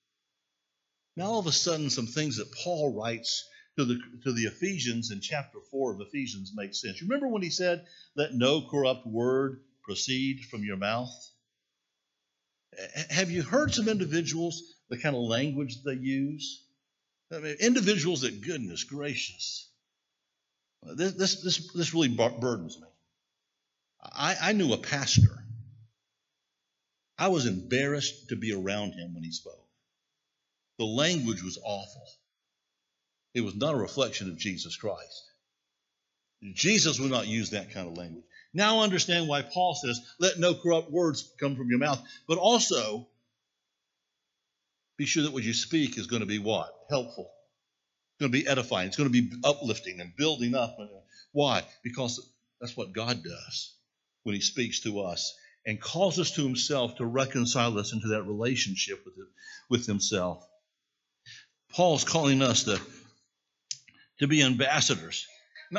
Now, 1.16 1.27
all 1.27 1.38
of 1.38 1.47
a 1.47 1.53
sudden, 1.53 1.88
some 1.88 2.09
things 2.09 2.38
that 2.38 2.51
Paul 2.64 3.01
writes 3.01 3.49
to 3.78 3.85
the, 3.85 3.98
to 4.24 4.32
the 4.32 4.44
Ephesians 4.44 5.11
in 5.11 5.20
chapter 5.20 5.58
4 5.70 5.94
of 5.94 6.00
Ephesians 6.00 6.52
makes 6.54 6.80
sense. 6.80 7.02
Remember 7.02 7.28
when 7.28 7.42
he 7.42 7.50
said, 7.50 7.87
Let 8.14 8.35
no 8.35 8.66
corrupt 8.68 9.06
word 9.06 9.61
proceed 9.82 10.44
from 10.44 10.64
your 10.64 10.76
mouth? 10.76 11.11
Have 13.11 13.30
you 13.30 13.42
heard 13.42 13.74
some 13.74 13.88
individuals, 13.88 14.62
the 14.88 14.98
kind 14.98 15.14
of 15.14 15.22
language 15.22 15.82
they 15.82 15.94
use? 15.94 16.64
I 17.30 17.38
mean, 17.38 17.56
individuals 17.61 18.22
that, 18.22 18.42
goodness 18.42 18.85
gracious, 18.85 19.68
this, 20.82 21.12
this, 21.12 21.42
this, 21.42 21.72
this 21.72 21.94
really 21.94 22.08
burdens 22.08 22.78
me. 22.78 22.88
I, 24.02 24.37
I 24.40 24.52
knew 24.52 24.72
a 24.72 24.78
pastor. 24.78 25.44
I 27.16 27.28
was 27.28 27.46
embarrassed 27.46 28.30
to 28.30 28.37
be 28.37 28.52
around 28.52 28.92
him 28.92 29.14
when 29.14 29.22
he 29.22 29.30
spoke. 29.30 29.68
The 30.78 30.85
language 30.85 31.42
was 31.42 31.58
awful. 31.62 32.02
It 33.35 33.42
was 33.42 33.55
not 33.55 33.75
a 33.75 33.79
reflection 33.79 34.29
of 34.29 34.38
Jesus 34.38 34.77
Christ. 34.77 35.31
Jesus 36.55 36.99
would 36.99 37.11
not 37.11 37.29
use 37.29 37.51
that 37.51 37.73
kind 37.73 37.88
of 37.88 37.97
language. 37.97 38.25
Now 38.53 38.81
understand 38.81 39.29
why 39.29 39.42
Paul 39.42 39.75
says, 39.75 40.01
let 40.18 40.38
no 40.38 40.55
corrupt 40.55 40.90
words 40.90 41.33
come 41.40 41.57
from 41.57 41.71
your 41.71 41.79
mouth, 41.79 42.03
but 42.29 42.38
also 42.38 43.09
be 44.99 45.07
sure 45.07 45.23
that 45.23 45.33
what 45.33 45.45
you 45.45 45.55
speak 45.55 45.97
is 45.97 46.07
going 46.07 46.21
to 46.21 46.27
be 46.27 46.38
what? 46.38 46.73
Helpful. 46.90 47.31
It's 48.12 48.21
going 48.21 48.33
to 48.33 48.38
be 48.38 48.47
edifying. 48.47 48.88
It's 48.88 48.97
going 48.97 49.11
to 49.11 49.23
be 49.23 49.31
uplifting 49.45 50.01
and 50.01 50.14
building 50.16 50.55
up. 50.55 50.77
Why? 51.33 51.62
Because 51.83 52.21
that's 52.61 52.77
what 52.77 52.92
God 52.92 53.25
does 53.25 53.75
when 54.25 54.35
He 54.35 54.40
speaks 54.40 54.81
to 54.81 55.01
us 55.01 55.35
and 55.64 55.81
calls 55.81 56.18
us 56.18 56.33
to 56.33 56.42
Himself 56.42 56.97
to 56.97 57.07
reconcile 57.07 57.79
us 57.79 57.92
into 57.92 58.09
that 58.09 58.25
relationship 58.25 59.03
with, 59.05 59.14
with 59.71 59.87
Himself. 59.87 60.45
Paul's 61.73 62.05
calling 62.05 62.42
us 62.42 62.64
to, 62.64 62.79
to 64.22 64.28
be 64.28 64.42
ambassadors 64.42 65.26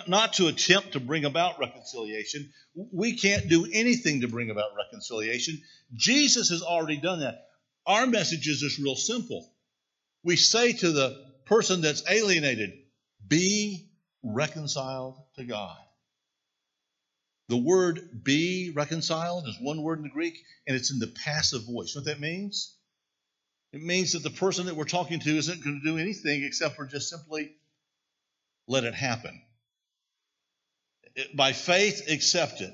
not 0.07 0.33
to 0.33 0.47
attempt 0.47 0.93
to 0.93 0.99
bring 0.99 1.25
about 1.25 1.59
reconciliation. 1.59 2.51
We 2.91 3.15
can't 3.15 3.47
do 3.47 3.67
anything 3.71 4.21
to 4.21 4.27
bring 4.27 4.49
about 4.49 4.71
reconciliation. 4.75 5.61
Jesus 5.93 6.49
has 6.49 6.63
already 6.63 6.97
done 6.97 7.19
that. 7.19 7.45
Our 7.85 8.07
message 8.07 8.47
is 8.47 8.59
just 8.59 8.79
real 8.79 8.95
simple. 8.95 9.51
We 10.23 10.35
say 10.35 10.73
to 10.73 10.91
the 10.91 11.25
person 11.45 11.81
that's 11.81 12.09
alienated, 12.09 12.73
be 13.27 13.89
reconciled 14.23 15.17
to 15.35 15.43
God. 15.43 15.77
The 17.49 17.57
word 17.57 18.23
be 18.23 18.71
reconciled 18.73 19.47
is 19.47 19.57
one 19.61 19.83
word 19.83 19.99
in 19.99 20.03
the 20.03 20.09
Greek, 20.09 20.41
and 20.65 20.75
it's 20.75 20.91
in 20.91 20.99
the 20.99 21.13
passive 21.23 21.65
voice. 21.65 21.93
You 21.93 22.01
know 22.01 22.05
what 22.05 22.13
that 22.13 22.21
means? 22.21 22.75
It 23.73 23.81
means 23.81 24.13
that 24.13 24.23
the 24.23 24.29
person 24.29 24.67
that 24.67 24.75
we're 24.75 24.85
talking 24.85 25.19
to 25.19 25.37
isn't 25.37 25.63
going 25.63 25.81
to 25.83 25.91
do 25.91 25.97
anything 25.97 26.43
except 26.43 26.75
for 26.75 26.85
just 26.85 27.09
simply 27.09 27.51
let 28.67 28.83
it 28.83 28.93
happen 28.93 29.41
by 31.35 31.53
faith, 31.53 32.09
accept 32.09 32.61
it. 32.61 32.73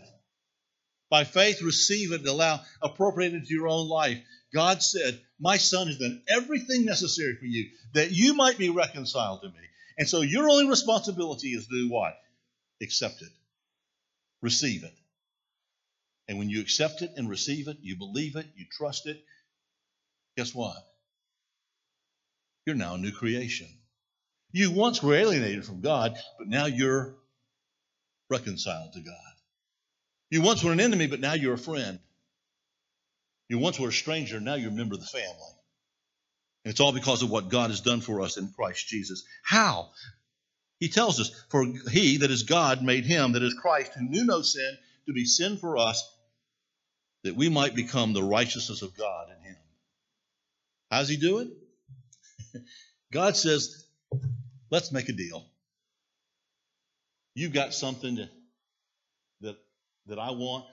By 1.09 1.23
faith, 1.23 1.61
receive 1.61 2.11
it 2.11 2.21
and 2.21 2.27
allow, 2.27 2.61
appropriate 2.81 3.33
it 3.33 3.47
to 3.47 3.53
your 3.53 3.67
own 3.67 3.87
life. 3.87 4.19
God 4.53 4.81
said, 4.83 5.19
My 5.39 5.57
son 5.57 5.87
has 5.87 5.97
done 5.97 6.21
everything 6.29 6.85
necessary 6.85 7.35
for 7.35 7.45
you 7.45 7.69
that 7.93 8.11
you 8.11 8.35
might 8.35 8.57
be 8.57 8.69
reconciled 8.69 9.41
to 9.41 9.49
me. 9.49 9.65
And 9.97 10.07
so 10.07 10.21
your 10.21 10.49
only 10.49 10.67
responsibility 10.67 11.49
is 11.49 11.67
to 11.67 11.71
do 11.71 11.89
what? 11.89 12.15
Accept 12.81 13.21
it, 13.21 13.31
receive 14.41 14.83
it. 14.83 14.93
And 16.27 16.37
when 16.37 16.49
you 16.49 16.61
accept 16.61 17.01
it 17.01 17.11
and 17.17 17.27
receive 17.27 17.67
it, 17.67 17.77
you 17.81 17.97
believe 17.97 18.35
it, 18.35 18.45
you 18.55 18.65
trust 18.71 19.07
it, 19.07 19.19
guess 20.37 20.53
what? 20.53 20.77
You're 22.65 22.75
now 22.75 22.95
a 22.95 22.97
new 22.99 23.11
creation. 23.11 23.67
You 24.51 24.71
once 24.71 25.03
were 25.03 25.13
alienated 25.13 25.65
from 25.65 25.81
God, 25.81 26.17
but 26.37 26.47
now 26.47 26.65
you're 26.65 27.15
reconciled 28.29 28.93
to 28.93 29.01
God. 29.01 29.15
You 30.31 30.41
once 30.41 30.63
were 30.63 30.71
an 30.71 30.79
enemy, 30.79 31.07
but 31.07 31.19
now 31.19 31.33
you're 31.33 31.53
a 31.53 31.57
friend. 31.57 31.99
You 33.47 33.57
once 33.57 33.79
were 33.79 33.89
a 33.89 33.93
stranger, 33.93 34.39
now 34.39 34.55
you're 34.55 34.71
a 34.71 34.73
member 34.73 34.95
of 34.95 35.01
the 35.01 35.07
family. 35.07 35.55
And 36.63 36.71
it's 36.71 36.79
all 36.79 36.91
because 36.91 37.23
of 37.23 37.31
what 37.31 37.49
God 37.49 37.69
has 37.69 37.81
done 37.81 38.01
for 38.01 38.21
us 38.21 38.37
in 38.37 38.49
Christ 38.49 38.87
Jesus. 38.87 39.23
How? 39.43 39.89
He 40.79 40.89
tells 40.89 41.19
us, 41.19 41.31
For 41.49 41.65
he, 41.91 42.17
that 42.17 42.31
is 42.31 42.43
God, 42.43 42.83
made 42.83 43.05
him, 43.05 43.33
that 43.33 43.43
is 43.43 43.53
Christ, 43.53 43.91
who 43.93 44.03
knew 44.03 44.23
no 44.23 44.41
sin, 44.41 44.77
to 45.07 45.13
be 45.13 45.25
sin 45.25 45.57
for 45.57 45.77
us, 45.77 46.07
that 47.23 47.35
we 47.35 47.49
might 47.49 47.75
become 47.75 48.13
the 48.13 48.23
righteousness 48.23 48.81
of 48.81 48.97
God 48.97 49.29
in 49.29 49.43
him. 49.43 49.57
How 50.91 50.99
does 50.99 51.09
he 51.09 51.17
do 51.17 51.39
it? 51.39 51.49
God 53.11 53.35
says, 53.35 53.85
Let's 54.71 54.91
make 54.91 55.09
a 55.09 55.13
deal 55.13 55.45
you've 57.39 57.53
got 57.53 57.73
something 57.73 58.15
that, 58.15 58.29
that, 59.41 59.55
that 60.07 60.19
I 60.19 60.31
want, 60.31 60.65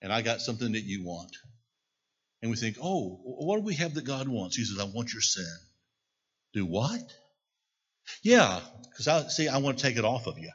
and 0.00 0.12
I 0.12 0.22
got 0.22 0.40
something 0.40 0.72
that 0.72 0.84
you 0.84 1.04
want. 1.04 1.36
And 2.40 2.50
we 2.50 2.56
think, 2.56 2.76
oh, 2.82 3.20
what 3.22 3.56
do 3.56 3.62
we 3.62 3.74
have 3.74 3.94
that 3.94 4.04
God 4.04 4.28
wants? 4.28 4.56
He 4.56 4.64
says, 4.64 4.78
I 4.78 4.84
want 4.84 5.12
your 5.12 5.22
sin. 5.22 5.56
Do 6.54 6.66
what? 6.66 7.00
Yeah, 8.22 8.60
because 8.90 9.08
I 9.08 9.28
see, 9.28 9.48
I 9.48 9.58
want 9.58 9.78
to 9.78 9.84
take 9.84 9.96
it 9.96 10.04
off 10.04 10.26
of 10.26 10.38
you. 10.38 10.50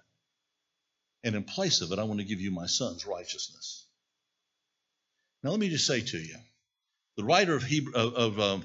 And 1.24 1.36
in 1.36 1.44
place 1.44 1.82
of 1.82 1.92
it, 1.92 2.00
I 2.00 2.04
want 2.04 2.20
to 2.20 2.26
give 2.26 2.42
you 2.42 2.52
my 2.52 2.68
son's 2.68 3.06
righteousness. 3.06 3.86
Now, 5.44 5.52
let 5.52 5.60
me 5.60 5.70
just 5.70 5.88
say 5.88 6.02
to 6.02 6.18
you 6.18 6.36
the 7.16 7.24
writer 7.24 7.56
of, 7.56 7.64
Hebrew, 7.64 7.94
of, 7.94 8.14
of 8.14 8.40
um, 8.40 8.64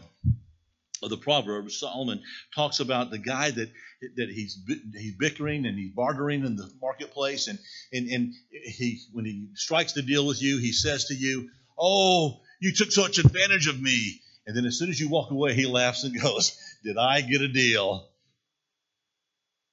of 1.02 1.10
the 1.10 1.16
Proverbs, 1.16 1.78
Solomon 1.78 2.22
talks 2.54 2.80
about 2.80 3.10
the 3.10 3.18
guy 3.18 3.50
that 3.50 3.70
that 4.16 4.28
he's 4.30 4.58
he's 4.94 5.16
bickering 5.16 5.66
and 5.66 5.76
he's 5.76 5.92
bartering 5.92 6.44
in 6.44 6.56
the 6.56 6.70
marketplace, 6.80 7.48
and 7.48 7.58
and 7.92 8.08
and 8.08 8.34
he 8.50 9.00
when 9.12 9.24
he 9.24 9.48
strikes 9.54 9.92
the 9.92 10.02
deal 10.02 10.26
with 10.26 10.40
you, 10.40 10.58
he 10.58 10.72
says 10.72 11.06
to 11.06 11.14
you, 11.14 11.50
"Oh, 11.78 12.40
you 12.60 12.72
took 12.72 12.92
such 12.92 13.18
advantage 13.18 13.66
of 13.66 13.80
me," 13.80 14.20
and 14.46 14.56
then 14.56 14.64
as 14.64 14.78
soon 14.78 14.90
as 14.90 15.00
you 15.00 15.08
walk 15.08 15.30
away, 15.30 15.54
he 15.54 15.66
laughs 15.66 16.04
and 16.04 16.20
goes, 16.20 16.56
"Did 16.84 16.96
I 16.96 17.20
get 17.20 17.40
a 17.40 17.48
deal?" 17.48 18.08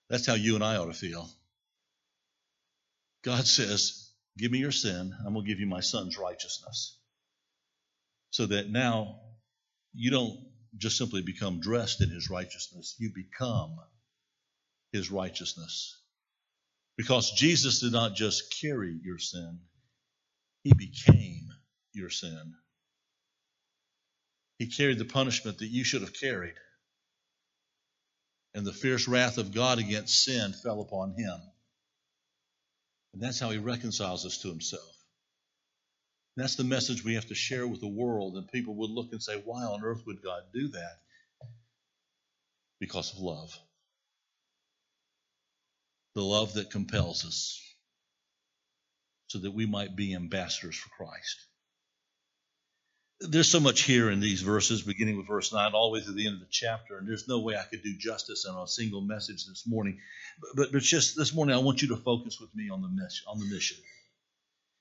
That's 0.10 0.26
how 0.26 0.34
you 0.34 0.56
and 0.56 0.64
I 0.64 0.78
ought 0.78 0.92
to 0.92 0.94
feel. 0.94 1.30
God 3.24 3.46
says, 3.46 4.10
"Give 4.38 4.52
me 4.52 4.58
your 4.58 4.72
sin, 4.72 5.14
I'm 5.26 5.34
going 5.34 5.46
to 5.46 5.50
give 5.50 5.60
you 5.60 5.68
my 5.68 5.82
son's 5.82 6.18
righteousness," 6.18 6.98
so 8.32 8.48
that 8.48 8.70
now 8.72 9.20
you 9.94 10.10
don't 10.10 10.49
just 10.78 10.98
simply 10.98 11.22
become 11.22 11.60
dressed 11.60 12.02
in 12.02 12.10
his 12.10 12.30
righteousness. 12.30 12.96
You 13.00 13.12
become 13.14 13.78
his 14.92 15.12
righteousness. 15.12 15.98
Because 16.98 17.32
Jesus 17.32 17.80
did 17.80 17.94
not 17.94 18.16
just 18.16 18.60
carry 18.62 19.00
your 19.04 19.18
sin, 19.18 19.60
he 20.64 20.74
became 20.74 21.48
your 21.94 22.10
sin. 22.10 22.54
He 24.58 24.68
carried 24.68 25.00
the 25.00 25.06
punishment 25.06 25.60
that 25.60 25.70
you 25.70 25.84
should 25.84 26.02
have 26.02 26.14
carried. 26.14 26.56
And 28.54 28.66
the 28.66 28.74
fierce 28.74 29.08
wrath 29.08 29.38
of 29.38 29.54
God 29.54 29.80
against 29.80 30.24
sin 30.24 30.54
fell 30.54 30.82
upon 30.82 31.14
him. 31.18 31.40
And 33.14 33.22
that's 33.22 33.40
how 33.40 33.50
he 33.50 33.58
reconciles 33.58 34.26
us 34.26 34.40
to 34.40 34.50
himself. 34.50 34.99
That's 36.40 36.56
the 36.56 36.64
message 36.64 37.04
we 37.04 37.16
have 37.16 37.28
to 37.28 37.36
share 37.36 37.68
with 37.68 37.82
the 37.82 37.88
world, 37.88 38.36
and 38.36 38.48
people 38.48 38.76
would 38.76 38.92
look 38.92 39.12
and 39.12 39.22
say, 39.22 39.42
Why 39.44 39.64
on 39.64 39.84
earth 39.84 40.04
would 40.08 40.22
God 40.24 40.44
do 40.54 40.70
that? 40.70 41.00
Because 42.80 43.14
of 43.14 43.20
love. 43.20 43.58
The 46.16 46.24
love 46.24 46.54
that 46.54 46.72
compels 46.72 47.26
us 47.26 47.62
so 49.28 49.40
that 49.40 49.52
we 49.52 49.66
might 49.66 49.96
be 49.96 50.16
ambassadors 50.16 50.76
for 50.76 50.90
Christ. 50.90 51.46
There's 53.22 53.52
so 53.52 53.60
much 53.60 53.82
here 53.82 54.10
in 54.10 54.22
these 54.22 54.42
verses, 54.42 54.82
beginning 54.82 55.18
with 55.18 55.28
verse 55.28 55.52
9 55.52 55.74
all 55.74 55.92
the 55.92 56.00
way 56.00 56.06
to 56.06 56.12
the 56.14 56.26
end 56.26 56.36
of 56.36 56.40
the 56.40 56.48
chapter, 56.50 56.98
and 56.98 57.08
there's 57.08 57.28
no 57.28 57.40
way 57.40 57.56
I 57.56 57.64
could 57.64 57.84
do 57.84 57.98
justice 57.98 58.46
on 58.46 58.64
a 58.64 58.68
single 58.68 59.02
message 59.02 59.46
this 59.46 59.66
morning. 59.68 60.00
But, 60.56 60.72
but 60.72 60.82
just 60.82 61.18
this 61.18 61.34
morning, 61.34 61.54
I 61.54 61.60
want 61.60 61.82
you 61.82 61.90
to 61.90 61.98
focus 61.98 62.40
with 62.40 62.50
me 62.56 62.70
on 62.70 62.82
the 62.82 62.88
mission. 62.88 63.26
On 63.28 63.40
the 63.40 63.46
mission. 63.46 63.78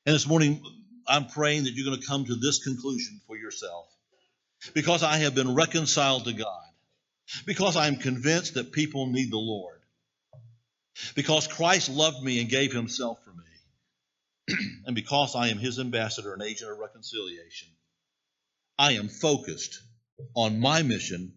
And 0.07 0.15
this 0.15 0.27
morning, 0.27 0.63
I'm 1.09 1.27
praying 1.27 1.65
that 1.65 1.73
you're 1.73 1.87
going 1.87 2.01
to 2.01 2.07
come 2.07 2.25
to 2.27 2.37
this 2.37 2.63
conclusion 2.63 3.21
for 3.27 3.37
yourself. 3.37 3.87
Because 4.75 5.03
I 5.03 5.19
have 5.19 5.35
been 5.35 5.55
reconciled 5.55 6.25
to 6.25 6.33
God. 6.33 6.63
Because 7.47 7.77
I'm 7.77 7.97
convinced 7.97 8.55
that 8.55 8.73
people 8.73 9.07
need 9.07 9.31
the 9.31 9.39
Lord. 9.39 9.81
Because 11.15 11.47
Christ 11.47 11.89
loved 11.89 12.23
me 12.23 12.41
and 12.41 12.51
gave 12.51 12.73
himself 12.73 13.19
for 13.25 13.31
me. 13.31 14.57
and 14.87 14.95
because 14.95 15.35
I 15.37 15.49
am 15.49 15.59
his 15.59 15.79
ambassador 15.79 16.33
and 16.33 16.43
agent 16.43 16.71
of 16.71 16.79
reconciliation, 16.79 17.69
I 18.79 18.93
am 18.93 19.09
focused 19.09 19.81
on 20.35 20.61
my 20.61 20.83
mission 20.83 21.33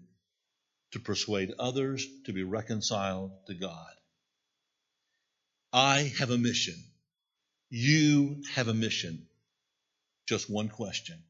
to 0.92 1.00
persuade 1.00 1.54
others 1.60 2.06
to 2.26 2.34
be 2.34 2.44
reconciled 2.44 3.32
to 3.48 3.54
God. 3.54 3.92
I 5.74 6.12
have 6.20 6.32
a 6.32 6.38
mission. 6.38 6.76
You 7.70 8.44
have 8.54 8.68
a 8.68 8.74
mission. 8.74 9.28
Just 10.32 10.50
one 10.50 10.70
question. 10.70 11.22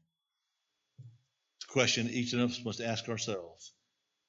It's 1.56 1.64
a 1.68 1.72
question 1.72 2.08
each 2.08 2.34
of 2.34 2.38
us 2.38 2.64
must 2.64 2.80
ask 2.80 3.08
ourselves 3.08 3.72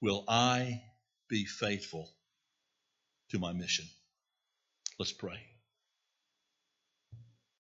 Will 0.02 0.26
I 0.28 0.82
be 1.30 1.46
faithful 1.46 2.10
to 3.30 3.38
my 3.38 3.54
mission? 3.54 3.86
Let's 4.98 5.12
pray. 5.12 5.53